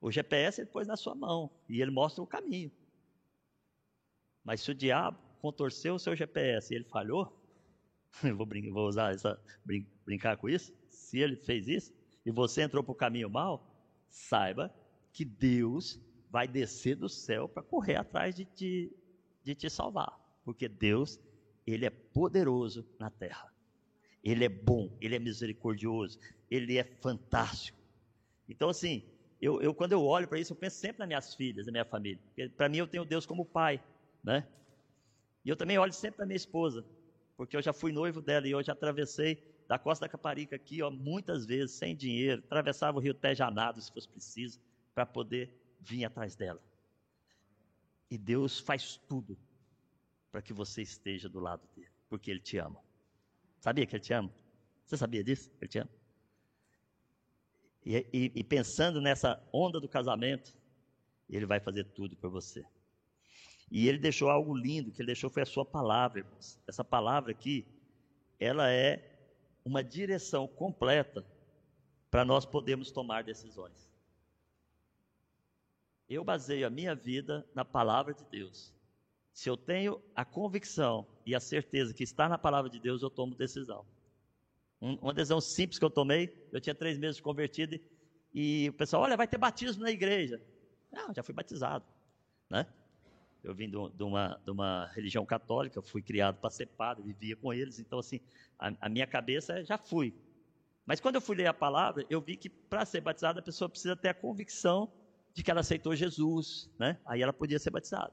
[0.00, 2.72] O GPS ele pôs na sua mão e ele mostra o caminho.
[4.42, 7.39] Mas se o diabo contorceu o seu GPS e ele falhou,
[8.36, 10.72] vou, brincar, vou usar essa, brin, brincar com isso.
[10.88, 11.92] Se ele fez isso
[12.24, 13.66] e você entrou para o caminho mal,
[14.08, 14.74] saiba
[15.12, 18.92] que Deus vai descer do céu para correr atrás de te,
[19.42, 20.18] de te salvar.
[20.44, 21.20] Porque Deus,
[21.66, 23.52] Ele é poderoso na terra.
[24.22, 26.18] Ele é bom, Ele é misericordioso,
[26.50, 27.78] Ele é fantástico.
[28.48, 29.02] Então, assim,
[29.40, 31.84] eu, eu quando eu olho para isso, eu penso sempre nas minhas filhas, na minha
[31.84, 32.20] família.
[32.56, 33.82] Para mim, eu tenho Deus como pai,
[34.22, 34.46] né?
[35.44, 36.84] E eu também olho sempre para minha esposa
[37.40, 40.82] porque eu já fui noivo dela e eu já atravessei da costa da Caparica aqui,
[40.82, 44.60] ó, muitas vezes, sem dinheiro, atravessava o rio Tejanado, se fosse preciso,
[44.94, 46.62] para poder vir atrás dela.
[48.10, 49.38] E Deus faz tudo
[50.30, 52.78] para que você esteja do lado dele, porque Ele te ama.
[53.58, 54.30] Sabia que Ele te ama?
[54.84, 55.50] Você sabia disso?
[55.62, 55.90] Ele te ama.
[57.86, 60.54] E, e, e pensando nessa onda do casamento,
[61.26, 62.62] Ele vai fazer tudo por você.
[63.70, 66.58] E ele deixou algo lindo, que ele deixou foi a sua palavra, irmãos.
[66.66, 67.64] Essa palavra aqui,
[68.38, 69.10] ela é
[69.64, 71.24] uma direção completa
[72.10, 73.88] para nós podermos tomar decisões.
[76.08, 78.74] Eu baseio a minha vida na palavra de Deus.
[79.32, 83.10] Se eu tenho a convicção e a certeza que está na palavra de Deus, eu
[83.10, 83.86] tomo decisão.
[84.82, 88.72] Um, uma decisão simples que eu tomei, eu tinha três meses convertido e, e o
[88.72, 90.42] pessoal, olha, vai ter batismo na igreja.
[90.90, 91.84] Não, já fui batizado,
[92.48, 92.66] né?
[93.42, 97.52] Eu vim de uma, de uma religião católica, fui criado para ser padre, vivia com
[97.52, 98.20] eles, então assim,
[98.58, 100.14] a, a minha cabeça é, já fui.
[100.84, 103.68] Mas quando eu fui ler a palavra, eu vi que para ser batizada a pessoa
[103.68, 104.92] precisa ter a convicção
[105.32, 106.98] de que ela aceitou Jesus, né?
[107.06, 108.12] Aí ela podia ser batizada.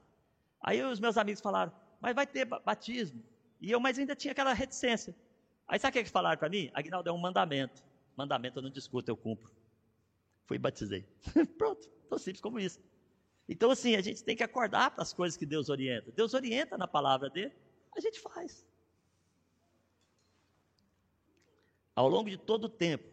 [0.60, 3.22] Aí os meus amigos falaram, mas vai ter batismo.
[3.60, 5.14] E eu, mas ainda tinha aquela reticência.
[5.66, 6.70] Aí sabe o que eles falaram para mim?
[6.72, 7.82] Aguinaldo, é um mandamento.
[8.16, 9.52] Mandamento eu não discuto, eu cumpro.
[10.46, 11.04] Fui e batizei.
[11.58, 12.80] Pronto, tão simples como isso.
[13.48, 16.12] Então, assim, a gente tem que acordar para as coisas que Deus orienta.
[16.12, 17.52] Deus orienta na palavra dele,
[17.96, 18.66] a gente faz.
[21.94, 23.08] Ao longo de todo o tempo,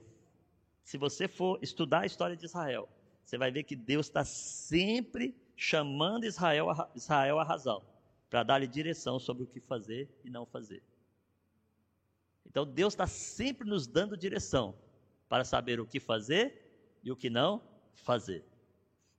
[0.84, 2.88] se você for estudar a história de Israel,
[3.24, 7.84] você vai ver que Deus está sempre chamando Israel a, Israel à razão,
[8.30, 10.84] para dar-lhe direção sobre o que fazer e não fazer.
[12.45, 14.76] Então Deus está sempre nos dando direção
[15.28, 17.63] para saber o que fazer e o que não
[17.95, 18.45] fazer.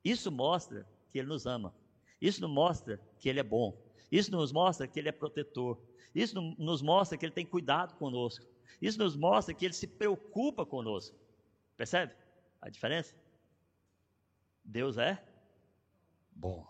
[0.04, 1.74] Isso mostra que Ele nos ama.
[2.20, 3.76] Isso nos mostra que Ele é bom.
[4.10, 5.80] Isso nos mostra que Ele é protetor.
[6.14, 8.46] Isso nos mostra que Ele tem cuidado conosco.
[8.80, 11.16] Isso nos mostra que Ele se preocupa conosco.
[11.76, 12.14] Percebe
[12.60, 13.14] a diferença?
[14.64, 15.22] Deus é
[16.32, 16.66] bom.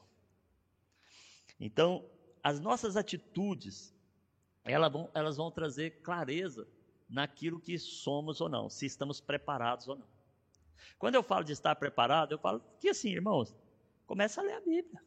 [1.58, 2.04] Então,
[2.42, 3.94] as nossas atitudes,
[4.64, 6.68] elas vão, elas vão trazer clareza
[7.08, 10.06] naquilo que somos ou não, se estamos preparados ou não.
[10.98, 13.54] Quando eu falo de estar preparado, eu falo que assim, irmãos,
[14.06, 15.02] começa a ler a Bíblia.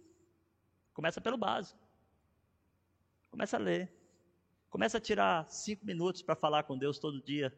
[0.93, 1.79] Começa pelo básico.
[3.29, 3.91] Começa a ler.
[4.69, 7.53] Começa a tirar cinco minutos para falar com Deus todo dia.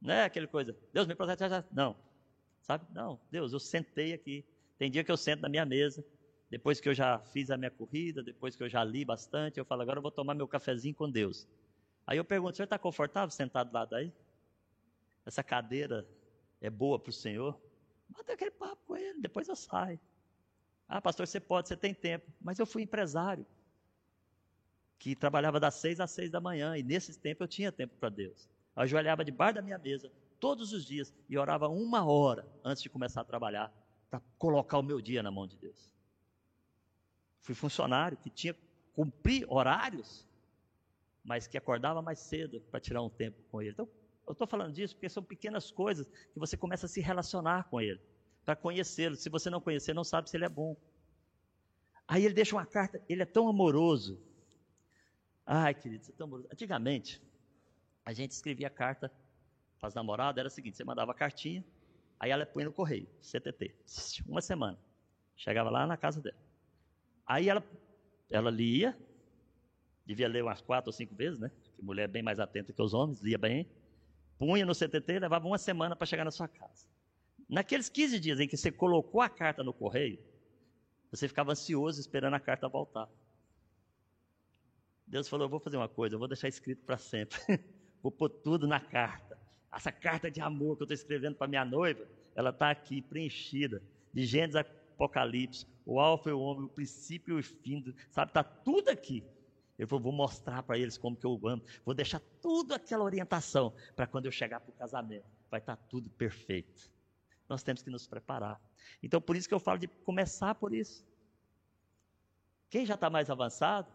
[0.00, 1.44] Não é aquele coisa, Deus me protege.
[1.70, 1.96] Não.
[2.62, 2.86] Sabe?
[2.92, 4.44] Não, Deus, eu sentei aqui.
[4.78, 6.04] Tem dia que eu sento na minha mesa,
[6.48, 9.64] depois que eu já fiz a minha corrida, depois que eu já li bastante, eu
[9.64, 11.46] falo, agora eu vou tomar meu cafezinho com Deus.
[12.06, 14.12] Aí eu pergunto, o senhor está confortável sentado lá daí?
[15.24, 16.08] Essa cadeira
[16.60, 17.60] é boa para o senhor?
[18.08, 20.00] Bata aquele papo com ele, depois eu saio.
[20.90, 22.30] Ah, pastor, você pode, você tem tempo.
[22.40, 23.46] Mas eu fui empresário,
[24.98, 28.10] que trabalhava das seis às seis da manhã, e nesses tempos eu tinha tempo para
[28.10, 32.88] Deus ajoelhava debaixo da minha mesa todos os dias e orava uma hora antes de
[32.88, 33.72] começar a trabalhar
[34.08, 35.92] para colocar o meu dia na mão de Deus.
[37.40, 38.56] Fui funcionário que tinha
[38.94, 40.26] cumprir horários,
[41.22, 43.70] mas que acordava mais cedo para tirar um tempo com Ele.
[43.70, 43.88] Então,
[44.26, 47.80] eu estou falando disso porque são pequenas coisas que você começa a se relacionar com
[47.80, 48.00] Ele,
[48.50, 49.14] para conhecê-lo.
[49.14, 50.76] Se você não conhecer, não sabe se Ele é bom.
[52.08, 54.20] Aí ele deixa uma carta, ele é tão amoroso.
[55.46, 56.48] Ai, querido, você é tão amoroso.
[56.52, 57.22] Antigamente,
[58.04, 59.12] a gente escrevia carta
[59.78, 61.64] para as namoradas, era o seguinte, você mandava a cartinha,
[62.18, 63.72] aí ela põe no correio, CTT,
[64.26, 64.76] uma semana.
[65.36, 66.36] Chegava lá na casa dela.
[67.24, 67.62] Aí ela,
[68.28, 68.98] ela lia,
[70.04, 71.52] devia ler umas quatro ou cinco vezes, né?
[71.80, 73.70] Mulher é bem mais atenta que os homens, lia bem.
[74.36, 76.88] Punha no CTT, levava uma semana para chegar na sua casa.
[77.50, 80.20] Naqueles 15 dias em que você colocou a carta no correio,
[81.10, 83.08] você ficava ansioso esperando a carta voltar.
[85.04, 87.36] Deus falou: Eu vou fazer uma coisa, eu vou deixar escrito para sempre.
[88.00, 89.36] vou pôr tudo na carta.
[89.72, 93.82] Essa carta de amor que eu estou escrevendo para minha noiva, ela está aqui preenchida
[94.12, 97.82] de Gênesis Apocalipse, o Alfa e o Ômega, o princípio e o fim,
[98.12, 98.30] sabe?
[98.30, 99.24] Está tudo aqui.
[99.76, 101.64] Eu vou mostrar para eles como que eu amo.
[101.84, 105.26] Vou deixar tudo aquela orientação para quando eu chegar para o casamento.
[105.50, 106.99] Vai estar tá tudo perfeito.
[107.50, 108.58] Nós temos que nos preparar.
[109.02, 111.06] Então, por isso que eu falo de começar por isso.
[112.70, 113.92] Quem já está mais avançado,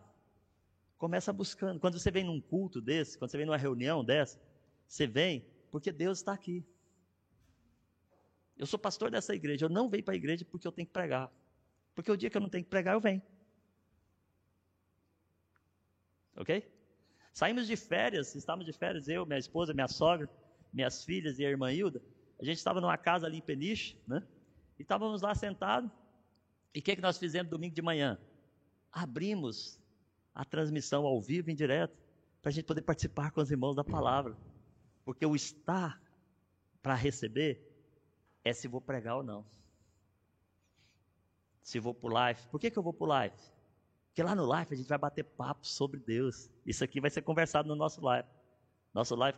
[0.97, 1.79] Começa buscando.
[1.79, 4.39] Quando você vem num culto desse, quando você vem numa reunião dessa,
[4.87, 6.65] você vem porque Deus está aqui.
[8.57, 10.93] Eu sou pastor dessa igreja, eu não venho para a igreja porque eu tenho que
[10.93, 11.29] pregar.
[11.93, 13.21] Porque o dia que eu não tenho que pregar, eu venho.
[16.37, 16.65] Ok?
[17.33, 20.29] Saímos de férias, estávamos de férias, eu, minha esposa, minha sogra,
[20.71, 22.01] minhas filhas e a irmã Hilda.
[22.39, 24.21] A gente estava numa casa ali em Peniche, né?
[24.77, 25.89] E estávamos lá sentados.
[26.73, 28.19] E o que, que nós fizemos domingo de manhã?
[28.91, 29.79] Abrimos
[30.33, 31.97] a transmissão ao vivo, em direto,
[32.41, 34.35] para a gente poder participar com os irmãos da palavra.
[35.05, 36.01] Porque o estar
[36.81, 37.61] para receber
[38.43, 39.45] é se vou pregar ou não.
[41.61, 42.41] Se vou para o live.
[42.51, 43.35] Por que, que eu vou para o live?
[44.07, 46.49] Porque lá no live a gente vai bater papo sobre Deus.
[46.65, 48.27] Isso aqui vai ser conversado no nosso live.
[48.93, 49.37] Nosso live,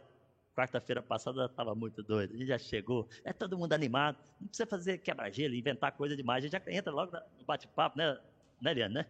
[0.57, 2.33] quarta-feira passada, estava muito doido.
[2.33, 4.17] A gente já chegou, é todo mundo animado.
[4.41, 6.43] Não precisa fazer quebra-gelo, inventar coisa demais.
[6.43, 8.17] A gente já entra logo no bate-papo, né?
[8.59, 9.05] né, Liane, né?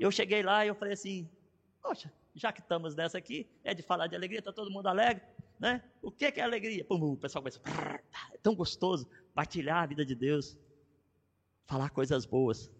[0.00, 1.28] Eu cheguei lá e eu falei assim,
[1.82, 5.22] poxa, já que estamos nessa aqui, é de falar de alegria, está todo mundo alegre,
[5.60, 5.82] né?
[6.00, 6.82] O que, que é alegria?
[6.82, 7.60] Pum, o pessoal começa,
[8.32, 10.56] é tão gostoso partilhar a vida de Deus,
[11.66, 12.70] falar coisas boas,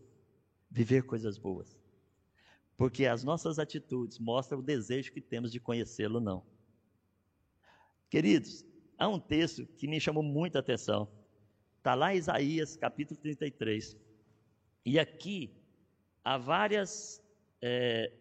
[0.70, 1.81] viver coisas boas.
[2.76, 6.44] Porque as nossas atitudes mostram o desejo que temos de conhecê-lo não.
[8.10, 8.64] Queridos,
[8.98, 11.08] há um texto que me chamou muita atenção.
[11.78, 13.96] Está lá em Isaías, capítulo 33.
[14.84, 15.54] E aqui
[16.24, 17.22] há várias
[17.60, 18.12] é,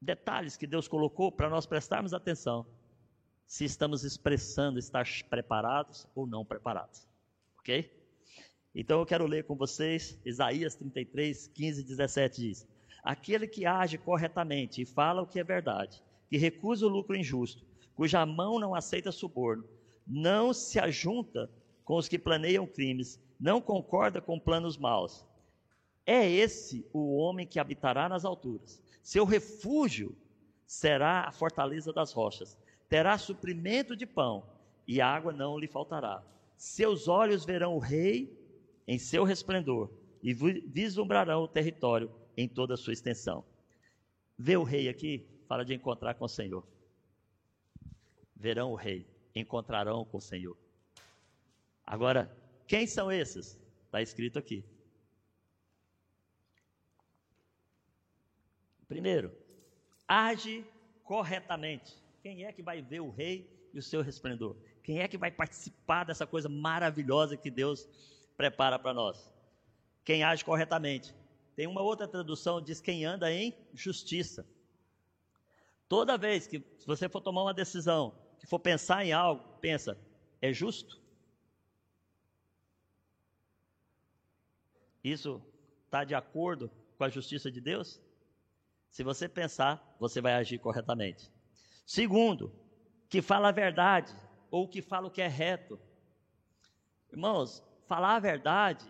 [0.00, 2.66] detalhes que Deus colocou para nós prestarmos atenção
[3.46, 7.08] se estamos expressando estar preparados ou não preparados.
[7.58, 7.97] Ok?
[8.80, 12.68] Então eu quero ler com vocês Isaías 33, 15 e 17 diz:
[13.02, 17.66] Aquele que age corretamente e fala o que é verdade, que recusa o lucro injusto,
[17.96, 19.64] cuja mão não aceita suborno,
[20.06, 21.50] não se ajunta
[21.84, 25.26] com os que planeiam crimes, não concorda com planos maus.
[26.06, 28.80] É esse o homem que habitará nas alturas.
[29.02, 30.16] Seu refúgio
[30.64, 32.56] será a fortaleza das rochas.
[32.88, 34.44] Terá suprimento de pão
[34.86, 36.22] e água não lhe faltará.
[36.56, 38.38] Seus olhos verão o rei
[38.88, 43.44] em seu resplendor e vislumbrarão o território em toda a sua extensão.
[44.38, 46.66] Vê o rei aqui, fala de encontrar com o Senhor.
[48.34, 50.56] Verão o rei, encontrarão com o Senhor.
[51.86, 52.34] Agora,
[52.66, 53.60] quem são esses?
[53.84, 54.64] Está escrito aqui.
[58.88, 59.30] Primeiro,
[60.06, 60.64] age
[61.04, 61.94] corretamente.
[62.22, 64.56] Quem é que vai ver o rei e o seu resplendor?
[64.82, 67.86] Quem é que vai participar dessa coisa maravilhosa que Deus
[68.38, 69.30] prepara para nós?
[70.04, 71.14] Quem age corretamente.
[71.56, 74.46] Tem uma outra tradução diz quem anda em justiça.
[75.88, 79.98] Toda vez que você for tomar uma decisão, que for pensar em algo, pensa,
[80.40, 81.02] é justo?
[85.02, 85.42] Isso
[85.86, 88.00] está de acordo com a justiça de Deus?
[88.88, 91.28] Se você pensar, você vai agir corretamente.
[91.84, 92.52] Segundo,
[93.08, 94.14] que fala a verdade
[94.48, 95.80] ou que fala o que é reto.
[97.10, 98.86] Irmãos, falar a verdade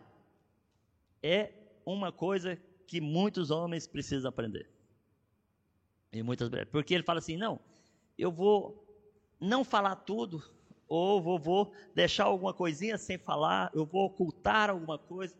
[1.22, 1.52] é
[1.86, 4.68] uma coisa que muitos homens precisam aprender.
[6.12, 7.60] E muitas porque ele fala assim: "Não,
[8.16, 8.84] eu vou
[9.40, 10.42] não falar tudo
[10.88, 15.36] ou vou, vou deixar alguma coisinha sem falar, eu vou ocultar alguma coisa.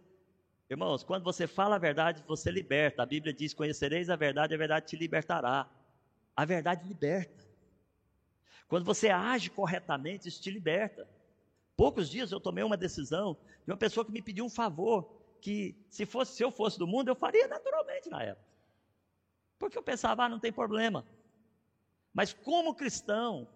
[0.69, 3.03] Irmãos, quando você fala a verdade, você liberta.
[3.03, 5.67] A Bíblia diz: Conhecereis a verdade, a verdade te libertará.
[6.37, 7.49] A verdade liberta.
[8.69, 11.09] Quando você age corretamente, isso te liberta.
[11.79, 15.09] Poucos dias eu tomei uma decisão de uma pessoa que me pediu um favor,
[15.41, 18.49] que se, fosse, se eu fosse do mundo, eu faria naturalmente na época.
[19.61, 21.07] Porque eu pensava, ah, não tem problema.
[22.13, 23.47] Mas como cristão,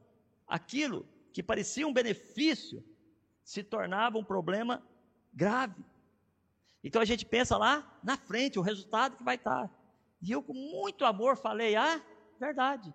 [0.47, 2.85] aquilo que parecia um benefício
[3.43, 4.81] se tornava um problema
[5.35, 5.85] grave.
[6.85, 9.69] Então a gente pensa lá na frente, o resultado que vai estar.
[10.21, 12.01] E eu, com muito amor, falei: ah,
[12.39, 12.95] verdade.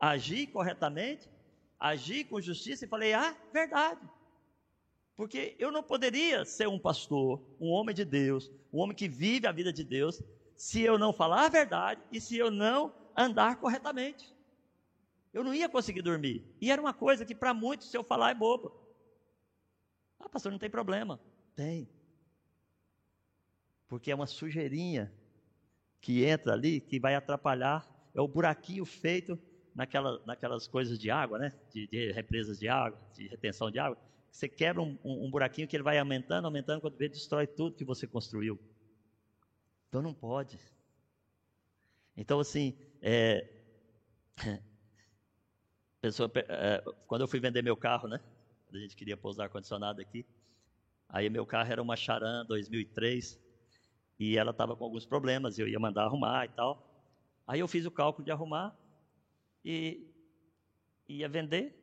[0.00, 1.28] Agi corretamente,
[1.78, 4.00] agi com justiça e falei: ah, verdade.
[5.16, 9.46] Porque eu não poderia ser um pastor, um homem de Deus, um homem que vive
[9.46, 10.22] a vida de Deus,
[10.56, 14.34] se eu não falar a verdade e se eu não andar corretamente.
[15.32, 16.44] Eu não ia conseguir dormir.
[16.60, 18.72] E era uma coisa que para muitos, se eu falar, é bobo.
[20.18, 21.20] Ah, pastor, não tem problema.
[21.54, 21.88] Tem
[23.92, 25.12] porque é uma sujeirinha
[26.00, 29.38] que entra ali, que vai atrapalhar, é o buraquinho feito
[29.74, 31.52] naquela, naquelas coisas de água, né?
[31.70, 33.98] De, de, represas de água, de retenção de água.
[34.32, 37.76] Você quebra um, um, um buraquinho que ele vai aumentando, aumentando, quando vê, destrói tudo
[37.76, 38.58] que você construiu.
[39.88, 40.58] Então não pode.
[42.16, 43.46] Então, assim, é,
[46.00, 48.18] pessoa, é, quando eu fui vender meu carro, né?
[48.72, 50.24] A gente queria pousar ar-condicionado aqui.
[51.10, 53.38] Aí meu carro era uma Charan 2003
[54.18, 56.90] e ela estava com alguns problemas, eu ia mandar arrumar e tal.
[57.46, 58.74] Aí eu fiz o cálculo de arrumar
[59.62, 60.10] e
[61.06, 61.81] ia vender,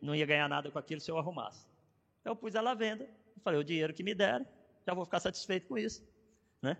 [0.00, 1.66] não ia ganhar nada com aquilo se eu arrumasse.
[2.20, 3.08] Então eu pus ela à venda,
[3.42, 4.46] falei, o dinheiro que me deram,
[4.86, 6.02] já vou ficar satisfeito com isso.
[6.60, 6.76] Né?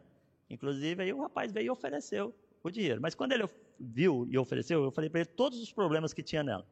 [0.51, 3.01] Inclusive, aí o rapaz veio e ofereceu o dinheiro.
[3.01, 3.45] Mas quando ele
[3.79, 6.67] viu e ofereceu, eu falei para ele todos os problemas que tinha nela.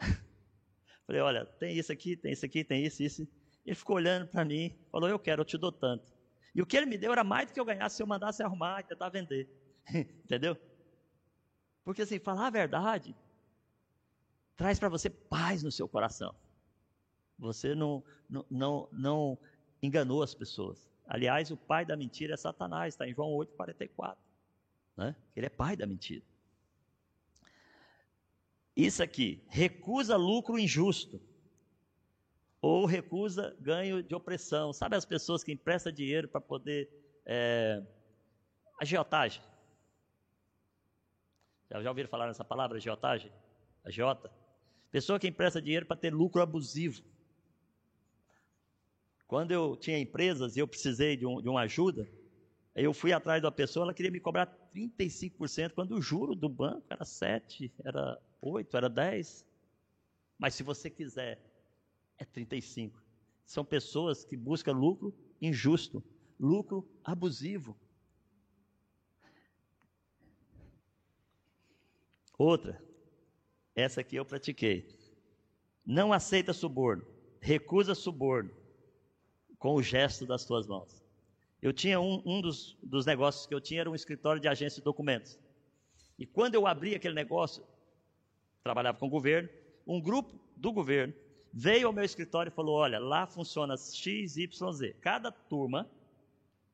[1.06, 3.28] falei, olha, tem isso aqui, tem isso aqui, tem isso, isso.
[3.64, 6.12] Ele ficou olhando para mim, falou: Eu quero, eu te dou tanto.
[6.54, 8.42] E o que ele me deu era mais do que eu ganhasse se eu mandasse
[8.42, 9.48] arrumar e tentar vender.
[10.24, 10.56] Entendeu?
[11.82, 13.14] Porque assim, falar a verdade
[14.56, 16.34] traz para você paz no seu coração.
[17.38, 19.38] Você não, não, não, não
[19.82, 20.88] enganou as pessoas.
[21.06, 24.16] Aliás, o pai da mentira é Satanás, está em João 8,44.
[24.96, 25.14] Né?
[25.34, 26.24] Ele é pai da mentira.
[28.76, 31.20] Isso aqui, recusa lucro injusto
[32.60, 34.72] ou recusa ganho de opressão.
[34.72, 36.88] Sabe as pessoas que emprestam dinheiro para poder.
[37.26, 37.82] É,
[38.80, 39.42] agiotagem.
[41.70, 43.30] Já, já ouviram falar nessa palavra, agiotagem?
[43.84, 44.30] Agiota?
[44.94, 47.02] Pessoa que empresta dinheiro para ter lucro abusivo.
[49.26, 52.08] Quando eu tinha empresas e eu precisei de, um, de uma ajuda,
[52.76, 56.86] eu fui atrás da pessoa, ela queria me cobrar 35%, quando o juro do banco
[56.88, 59.44] era 7, era 8, era 10.
[60.38, 61.44] Mas se você quiser
[62.16, 63.02] é 35.
[63.44, 66.04] São pessoas que buscam lucro injusto,
[66.38, 67.76] lucro abusivo.
[72.38, 72.80] Outra,
[73.74, 74.88] essa aqui eu pratiquei.
[75.84, 77.04] Não aceita suborno,
[77.40, 78.50] recusa suborno
[79.58, 81.02] com o gesto das tuas mãos.
[81.60, 84.80] Eu tinha um, um dos, dos negócios que eu tinha era um escritório de agência
[84.80, 85.38] de documentos.
[86.18, 87.64] E quando eu abri aquele negócio,
[88.62, 89.48] trabalhava com o governo,
[89.86, 91.14] um grupo do governo
[91.52, 94.96] veio ao meu escritório e falou: Olha, lá funciona X, Y, Z.
[95.00, 95.88] Cada turma,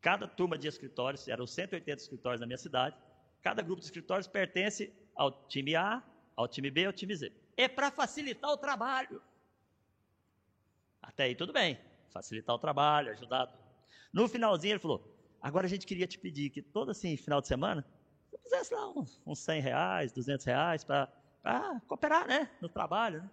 [0.00, 2.96] cada turma de escritórios, eram 180 escritórios na minha cidade,
[3.42, 6.02] cada grupo de escritórios pertence ao time A,
[6.36, 7.32] ao time B, ao time Z.
[7.56, 9.22] É para facilitar o trabalho.
[11.02, 11.78] Até aí tudo bem,
[12.10, 13.52] facilitar o trabalho, ajudar.
[14.12, 15.02] No finalzinho ele falou:
[15.40, 17.84] Agora a gente queria te pedir que todo assim, final de semana,
[18.28, 21.08] você fizesse lá uns, uns 100 reais, 200 reais para
[21.86, 23.22] cooperar né, no trabalho.
[23.22, 23.30] Né?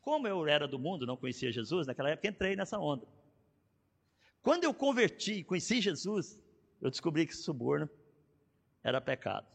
[0.00, 3.06] Como eu era do mundo, não conhecia Jesus, naquela época entrei nessa onda.
[4.42, 6.40] Quando eu converti, conheci Jesus,
[6.80, 7.88] eu descobri que suborno
[8.82, 9.46] era pecado.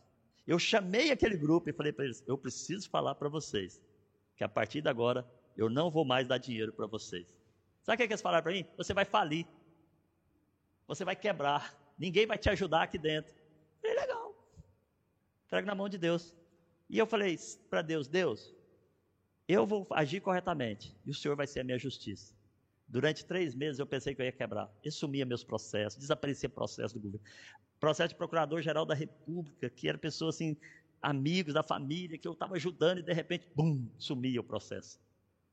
[0.47, 3.81] Eu chamei aquele grupo e falei para eles: eu preciso falar para vocês
[4.35, 7.27] que a partir de agora eu não vou mais dar dinheiro para vocês.
[7.83, 8.65] Sabe o que, é que eles falaram para mim?
[8.77, 9.45] Você vai falir.
[10.87, 11.75] Você vai quebrar.
[11.97, 13.33] Ninguém vai te ajudar aqui dentro.
[13.33, 14.35] Eu falei, legal.
[15.45, 16.35] Entrega na mão de Deus.
[16.89, 17.37] E eu falei
[17.69, 18.53] para Deus: Deus,
[19.47, 22.33] eu vou agir corretamente e o Senhor vai ser a minha justiça.
[22.87, 24.71] Durante três meses eu pensei que eu ia quebrar.
[24.81, 27.25] Eu sumia meus processos, desaparecia processo do governo.
[27.79, 30.57] Processo de procurador-geral da República, que era pessoa assim,
[31.01, 34.99] amigos da família, que eu estava ajudando e de repente, bum, sumia o processo.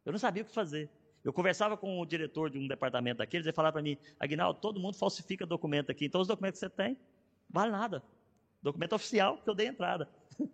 [0.05, 0.91] Eu não sabia o que fazer.
[1.23, 4.81] Eu conversava com o diretor de um departamento daqueles, ele falava para mim, Aguinaldo, todo
[4.81, 6.99] mundo falsifica documento aqui, então os documentos que você tem,
[7.49, 8.03] vale nada.
[8.63, 10.09] Documento oficial que eu dei entrada.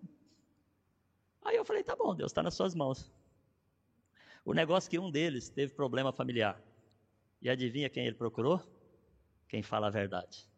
[1.42, 3.10] Aí eu falei, tá bom, Deus está nas suas mãos.
[4.44, 6.60] O negócio é que um deles teve problema familiar.
[7.42, 8.62] E adivinha quem ele procurou?
[9.48, 10.49] Quem fala a verdade.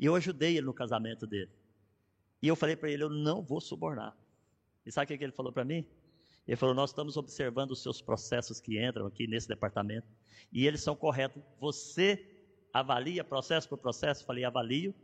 [0.00, 1.50] E eu ajudei ele no casamento dele.
[2.42, 4.16] E eu falei para ele: eu não vou subornar.
[4.86, 5.86] E sabe o que ele falou para mim?
[6.48, 10.08] Ele falou: Nós estamos observando os seus processos que entram aqui nesse departamento.
[10.50, 11.42] E eles são corretos.
[11.60, 12.26] Você
[12.72, 14.22] avalia processo por processo?
[14.22, 14.94] Eu falei: Avalio.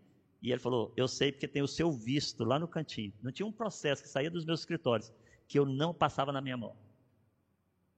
[0.41, 3.13] E ele falou: Eu sei porque tem o seu visto lá no cantinho.
[3.23, 5.13] Não tinha um processo que saía dos meus escritórios
[5.47, 6.75] que eu não passava na minha mão.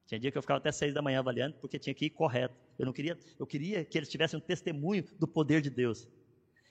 [0.06, 2.56] Tinha dia que eu ficava até seis da manhã avaliando, porque tinha que ir correto.
[2.78, 6.08] Eu não queria, eu queria que eles tivessem um testemunho do poder de Deus.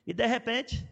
[0.07, 0.87] E de repente,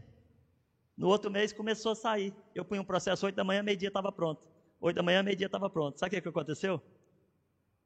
[0.98, 2.36] no outro mês começou a sair.
[2.54, 4.46] Eu punha um processo oito da manhã, meio-dia estava pronto.
[4.82, 5.98] Oito da manhã, meio-dia estava pronto.
[5.98, 6.82] Sabe o que, que aconteceu?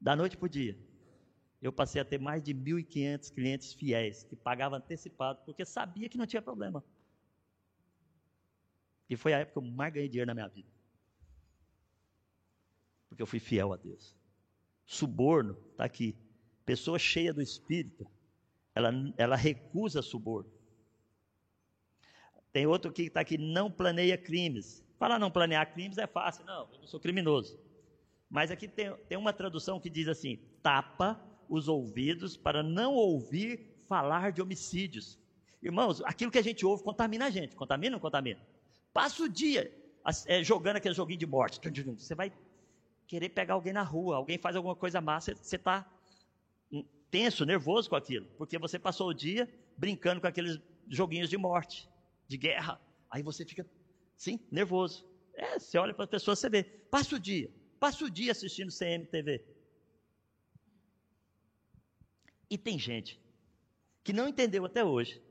[0.01, 0.75] Da noite para o dia.
[1.61, 6.17] Eu passei a ter mais de 1.500 clientes fiéis que pagavam antecipado, porque sabia que
[6.17, 6.83] não tinha problema.
[9.07, 10.69] E foi a época que eu mais ganhei dinheiro na minha vida.
[13.07, 14.15] Porque eu fui fiel a Deus.
[14.83, 16.15] Suborno, está aqui.
[16.65, 18.09] Pessoa cheia do Espírito,
[18.73, 20.58] ela, ela recusa suborno.
[22.51, 24.83] Tem outro que está aqui, não planeia crimes.
[24.97, 27.59] Falar não planear crimes é fácil, não, eu não sou criminoso.
[28.29, 33.75] Mas aqui tem, tem uma tradução que diz assim: tapa os ouvidos para não ouvir
[33.87, 35.17] falar de homicídios.
[35.61, 37.55] Irmãos, aquilo que a gente ouve contamina a gente.
[37.55, 38.39] Contamina ou não contamina?
[38.93, 39.71] Passa o dia
[40.27, 41.59] é, jogando aquele joguinho de morte.
[41.97, 42.31] Você vai
[43.07, 45.85] querer pegar alguém na rua, alguém faz alguma coisa massa, você está
[47.09, 51.89] tenso, nervoso com aquilo, porque você passou o dia brincando com aqueles joguinhos de morte,
[52.29, 52.79] de guerra.
[53.09, 53.65] Aí você fica,
[54.15, 55.05] sim, nervoso.
[55.33, 56.63] É, você olha para as pessoas, você vê.
[56.63, 59.43] Passa o dia, passa o dia assistindo CMTV.
[62.49, 63.19] E tem gente
[64.03, 65.21] que não entendeu até hoje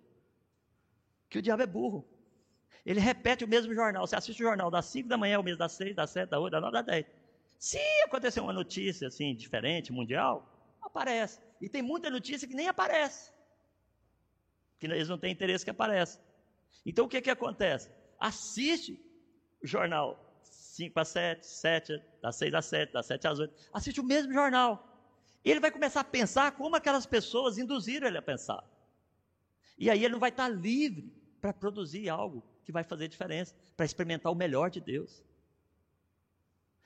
[1.30, 2.06] que o diabo é burro.
[2.84, 4.06] Ele repete o mesmo jornal.
[4.06, 6.40] Você assiste o jornal das 5 da manhã, ao mesmo das 6, das 7, das
[6.40, 7.06] 8, das 9, das 10.
[7.58, 11.40] Se acontecer uma notícia assim diferente, mundial, aparece.
[11.60, 13.32] E tem muita notícia que nem aparece.
[14.78, 16.20] Que eles não têm interesse que apareça.
[16.84, 17.90] Então o que que acontece?
[18.18, 19.00] Assiste
[19.62, 23.54] o jornal 5 a 7, 7, das 6 às 7, das 7 às 8.
[23.72, 24.84] Assiste o mesmo jornal.
[25.44, 28.62] Ele vai começar a pensar como aquelas pessoas induziram ele a pensar.
[29.76, 33.86] E aí ele não vai estar livre para produzir algo que vai fazer diferença, para
[33.86, 35.24] experimentar o melhor de Deus.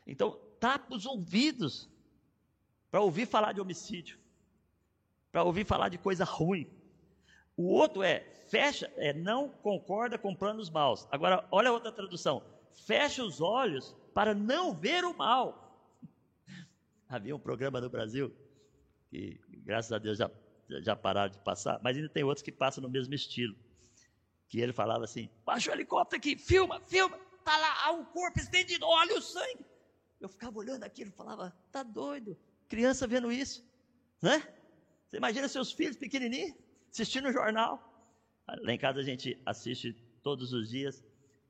[0.06, 1.88] Então, tapa os ouvidos
[2.90, 4.18] para ouvir falar de homicídio,
[5.30, 6.70] para ouvir falar de coisa ruim.
[7.56, 11.06] O outro é fecha, é não concorda com planos maus.
[11.10, 12.42] Agora, olha a outra tradução:
[12.86, 15.98] fecha os olhos para não ver o mal.
[17.08, 18.34] Havia um programa no Brasil
[19.08, 20.30] que, graças a Deus, já,
[20.80, 23.54] já pararam de passar, mas ainda tem outros que passam no mesmo estilo.
[24.48, 28.38] Que ele falava assim: baixa o helicóptero aqui, filma, filma, tá lá, há um corpo
[28.38, 29.64] estendido, olha o sangue.
[30.20, 32.38] Eu ficava olhando aquilo falava, tá doido?
[32.68, 33.64] Criança vendo isso,
[34.22, 34.38] né?
[35.10, 36.61] Você imagina seus filhos pequenininhos
[36.92, 37.88] assistindo o jornal.
[38.46, 41.02] Lá em casa a gente assiste todos os dias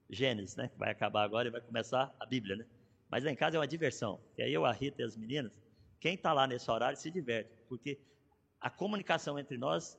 [0.09, 0.71] Gênesis, né?
[0.77, 2.67] Vai acabar agora e vai começar a Bíblia, né?
[3.11, 4.21] Mas lá em casa é uma diversão.
[4.37, 5.53] E aí eu, a Rita e as meninas,
[5.99, 7.99] quem está lá nesse horário se diverte, porque
[8.61, 9.99] a comunicação entre nós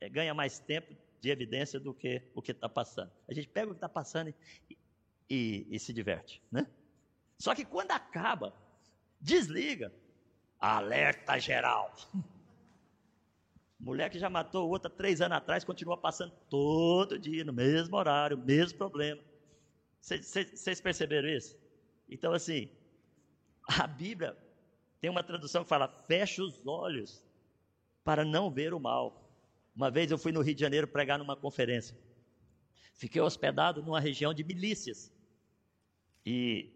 [0.00, 3.10] é, ganha mais tempo de evidência do que o que está passando.
[3.28, 4.32] A gente pega o que está passando
[4.70, 4.78] e,
[5.28, 6.66] e, e se diverte, né?
[7.36, 8.54] Só que quando acaba,
[9.20, 9.92] desliga,
[10.60, 11.94] Alerta geral.
[13.78, 18.36] Mulher que já matou outra três anos atrás, continua passando todo dia, no mesmo horário,
[18.36, 19.22] mesmo problema.
[20.00, 21.56] Vocês perceberam isso?
[22.08, 22.68] Então, assim,
[23.68, 24.36] a Bíblia
[25.00, 27.24] tem uma tradução que fala: fecha os olhos
[28.02, 29.24] para não ver o mal.
[29.76, 31.96] Uma vez eu fui no Rio de Janeiro pregar numa conferência.
[32.94, 35.12] Fiquei hospedado numa região de milícias.
[36.26, 36.72] E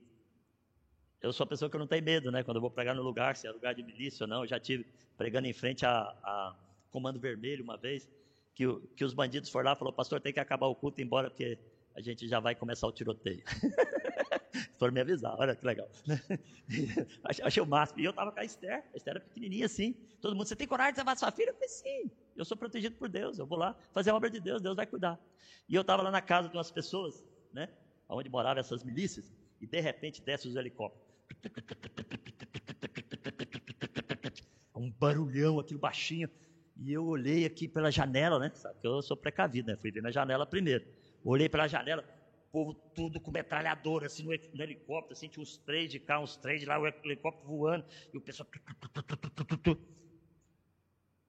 [1.21, 2.45] eu sou a pessoa que não tem medo, né?
[2.45, 4.43] Quando eu vou pregar no lugar, se é lugar de milícia ou não.
[4.43, 4.85] Eu já tive
[5.17, 6.57] pregando em frente a, a
[6.93, 8.09] Comando Vermelho uma vez,
[8.55, 8.65] que,
[8.95, 11.07] que os bandidos foram lá e falaram, pastor, tem que acabar o culto e ir
[11.07, 11.59] embora, porque
[11.95, 13.43] a gente já vai começar o tiroteio.
[14.79, 15.89] foram me avisar, olha que legal.
[17.45, 18.01] Achei o máximo.
[18.01, 19.95] E eu estava com a Esther, a Esther era pequenininha assim.
[20.21, 21.51] Todo mundo, você tem coragem de levar sua filha?
[21.51, 24.41] Eu falei, sim, eu sou protegido por Deus, eu vou lá fazer a obra de
[24.41, 25.19] Deus, Deus vai cuidar.
[25.69, 27.69] E eu estava lá na casa de umas pessoas, né,
[28.09, 31.07] onde moravam essas milícias, e de repente desce os helicópteros.
[34.75, 36.29] Um barulhão, aquilo baixinho.
[36.77, 38.51] E eu olhei aqui pela janela, né?
[38.55, 39.77] Sabe que eu sou precavido, né?
[39.77, 40.85] Fui ver na janela primeiro.
[41.25, 42.05] Olhei pela janela,
[42.51, 46.37] povo tudo com metralhadora, assim, no, no, helicóptero, assim, tinha uns três de cá, uns
[46.37, 48.49] três de lá, o helicóptero voando, e o pessoal.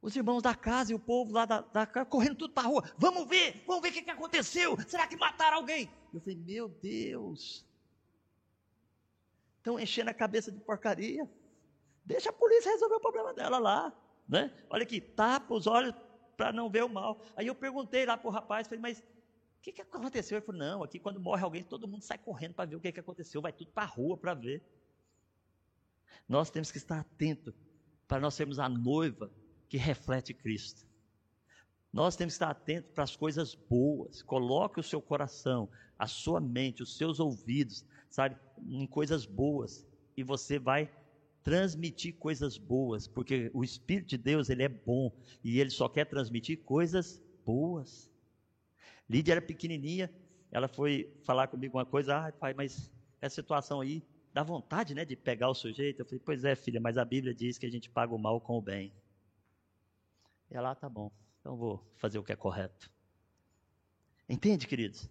[0.01, 2.69] Os irmãos da casa e o povo lá da, da casa correndo tudo para a
[2.69, 2.83] rua.
[2.97, 4.77] Vamos ver, vamos ver o que, que aconteceu.
[4.85, 5.89] Será que mataram alguém?
[6.13, 7.65] Eu falei, meu Deus.
[9.59, 11.25] Estão enchendo a cabeça de porcaria.
[12.03, 13.93] Deixa a polícia resolver o problema dela lá.
[14.27, 14.53] Né?
[14.69, 15.93] Olha aqui, tapa os olhos
[16.35, 17.21] para não ver o mal.
[17.35, 20.37] Aí eu perguntei lá para o rapaz, falei, mas o que, que aconteceu?
[20.37, 22.91] Ele falou, não, aqui quando morre alguém, todo mundo sai correndo para ver o que,
[22.91, 24.63] que aconteceu, vai tudo para a rua para ver.
[26.27, 27.53] Nós temos que estar atento
[28.07, 29.31] para nós sermos a noiva
[29.67, 30.85] que reflete Cristo.
[31.91, 34.21] Nós temos que estar atentos para as coisas boas.
[34.23, 39.85] Coloque o seu coração, a sua mente, os seus ouvidos, sabe, em coisas boas.
[40.17, 40.91] E você vai
[41.43, 45.11] transmitir coisas boas, porque o Espírito de Deus, ele é bom
[45.43, 48.09] e ele só quer transmitir coisas boas.
[49.09, 50.09] Lídia era pequenininha,
[50.49, 52.89] ela foi falar comigo uma coisa, ah, pai, mas
[53.21, 54.01] essa situação aí
[54.33, 55.99] dá vontade, né, de pegar o sujeito.
[55.99, 58.39] Eu falei, pois é, filha, mas a Bíblia diz que a gente paga o mal
[58.39, 58.93] com o bem.
[60.49, 62.89] E ela, ah, tá bom, então vou fazer o que é correto.
[64.29, 65.09] Entende, queridos?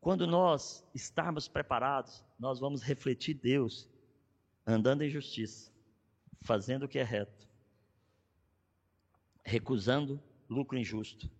[0.00, 3.88] Quando nós estarmos preparados, nós vamos refletir Deus
[4.66, 5.72] andando em justiça,
[6.42, 7.48] fazendo o que é reto,
[9.44, 11.30] recusando lucro injusto,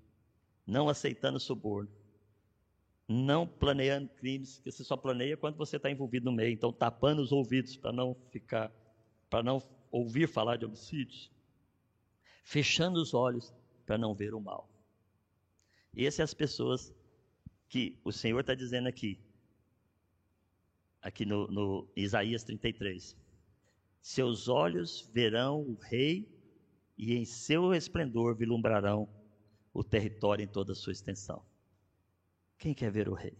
[0.66, 1.90] não aceitando suborno,
[3.08, 7.20] não planeando crimes, que você só planeia quando você está envolvido no meio, então tapando
[7.20, 8.72] os ouvidos para não ficar,
[9.28, 11.30] para não ouvir falar de homicídios,
[12.44, 13.52] fechando os olhos
[13.84, 14.68] para não ver o mal.
[15.96, 16.94] Essas são as pessoas
[17.68, 19.18] que o Senhor está dizendo aqui,
[21.06, 23.16] aqui no, no Isaías 33.
[24.02, 26.28] Seus olhos verão o rei
[26.98, 29.08] e em seu esplendor vislumbrarão
[29.72, 31.44] o território em toda a sua extensão.
[32.58, 33.38] Quem quer ver o rei?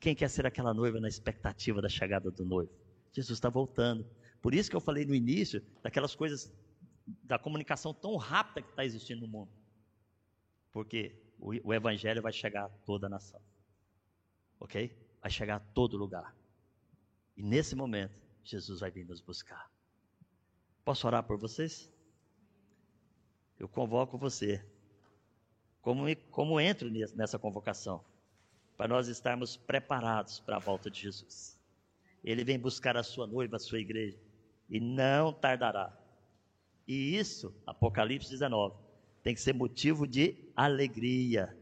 [0.00, 2.72] Quem quer ser aquela noiva na expectativa da chegada do noivo?
[3.12, 4.08] Jesus está voltando.
[4.40, 6.50] Por isso que eu falei no início daquelas coisas
[7.22, 9.50] da comunicação tão rápida que está existindo no mundo.
[10.72, 13.40] Porque o, o evangelho vai chegar a toda a nação.
[14.58, 14.96] Ok?
[15.20, 16.35] Vai chegar a todo lugar.
[17.36, 19.70] E nesse momento, Jesus vai vir nos buscar.
[20.84, 21.92] Posso orar por vocês?
[23.58, 24.64] Eu convoco você.
[25.82, 28.04] Como, como entro nessa convocação?
[28.76, 31.58] Para nós estarmos preparados para a volta de Jesus.
[32.22, 34.18] Ele vem buscar a sua noiva, a sua igreja.
[34.68, 35.96] E não tardará.
[36.86, 38.76] E isso, Apocalipse 19,
[39.22, 41.56] tem que ser motivo de alegria.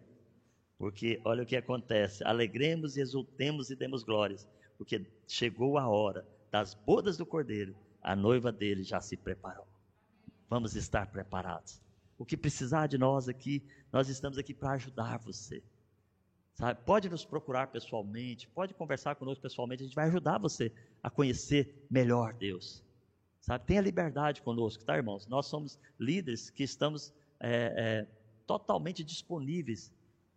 [0.79, 4.47] Porque olha o que acontece: alegremos, exultemos e demos glórias,
[4.77, 9.67] porque chegou a hora das bodas do cordeiro, a noiva dele já se preparou.
[10.49, 11.81] Vamos estar preparados.
[12.19, 13.63] O que precisar de nós aqui,
[13.93, 15.63] nós estamos aqui para ajudar você.
[16.55, 16.81] Sabe?
[16.85, 20.73] Pode nos procurar pessoalmente, pode conversar conosco pessoalmente, a gente vai ajudar você
[21.03, 22.83] a conhecer melhor Deus.
[23.41, 23.65] Sabe?
[23.67, 25.27] Tenha liberdade conosco, tá, irmãos?
[25.27, 28.07] Nós somos líderes que estamos é, é,
[28.47, 29.93] totalmente disponíveis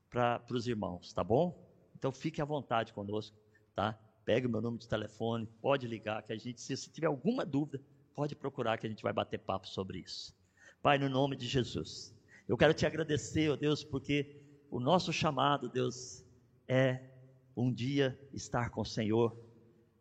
[0.09, 1.57] para os irmãos, tá bom?
[1.95, 3.35] Então fique à vontade conosco,
[3.75, 3.97] tá?
[4.25, 7.45] Pegue o meu número de telefone, pode ligar, que a gente, se você tiver alguma
[7.45, 7.81] dúvida,
[8.13, 10.35] pode procurar que a gente vai bater papo sobre isso.
[10.81, 12.13] Pai, no nome de Jesus,
[12.47, 14.39] eu quero te agradecer, ó oh Deus, porque
[14.69, 16.23] o nosso chamado, Deus,
[16.67, 17.01] é
[17.55, 19.35] um dia estar com o Senhor,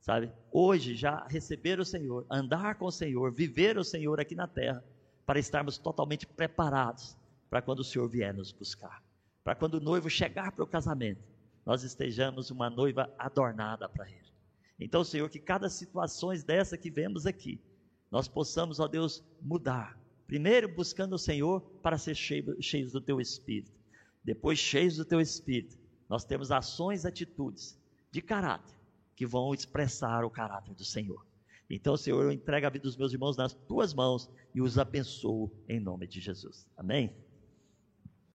[0.01, 0.31] sabe?
[0.51, 4.85] Hoje já receber o Senhor, andar com o Senhor, viver o Senhor aqui na terra,
[5.25, 7.17] para estarmos totalmente preparados
[7.49, 9.06] para quando o Senhor vier nos buscar
[9.47, 11.23] para quando o noivo chegar para o casamento,
[11.65, 14.33] nós estejamos uma noiva adornada para ele.
[14.77, 17.61] Então, Senhor, que cada situação dessa que vemos aqui,
[18.11, 19.97] nós possamos, ó Deus, mudar.
[20.27, 23.71] Primeiro buscando o Senhor para ser cheios do teu Espírito.
[24.25, 25.79] Depois, cheios do teu Espírito,
[26.09, 27.79] nós temos ações atitudes
[28.11, 28.75] de caráter
[29.15, 31.25] que vão expressar o caráter do Senhor.
[31.71, 35.53] Então, Senhor, eu entrego a vida dos meus irmãos nas tuas mãos e os abençoo
[35.69, 36.67] em nome de Jesus.
[36.77, 37.15] Amém?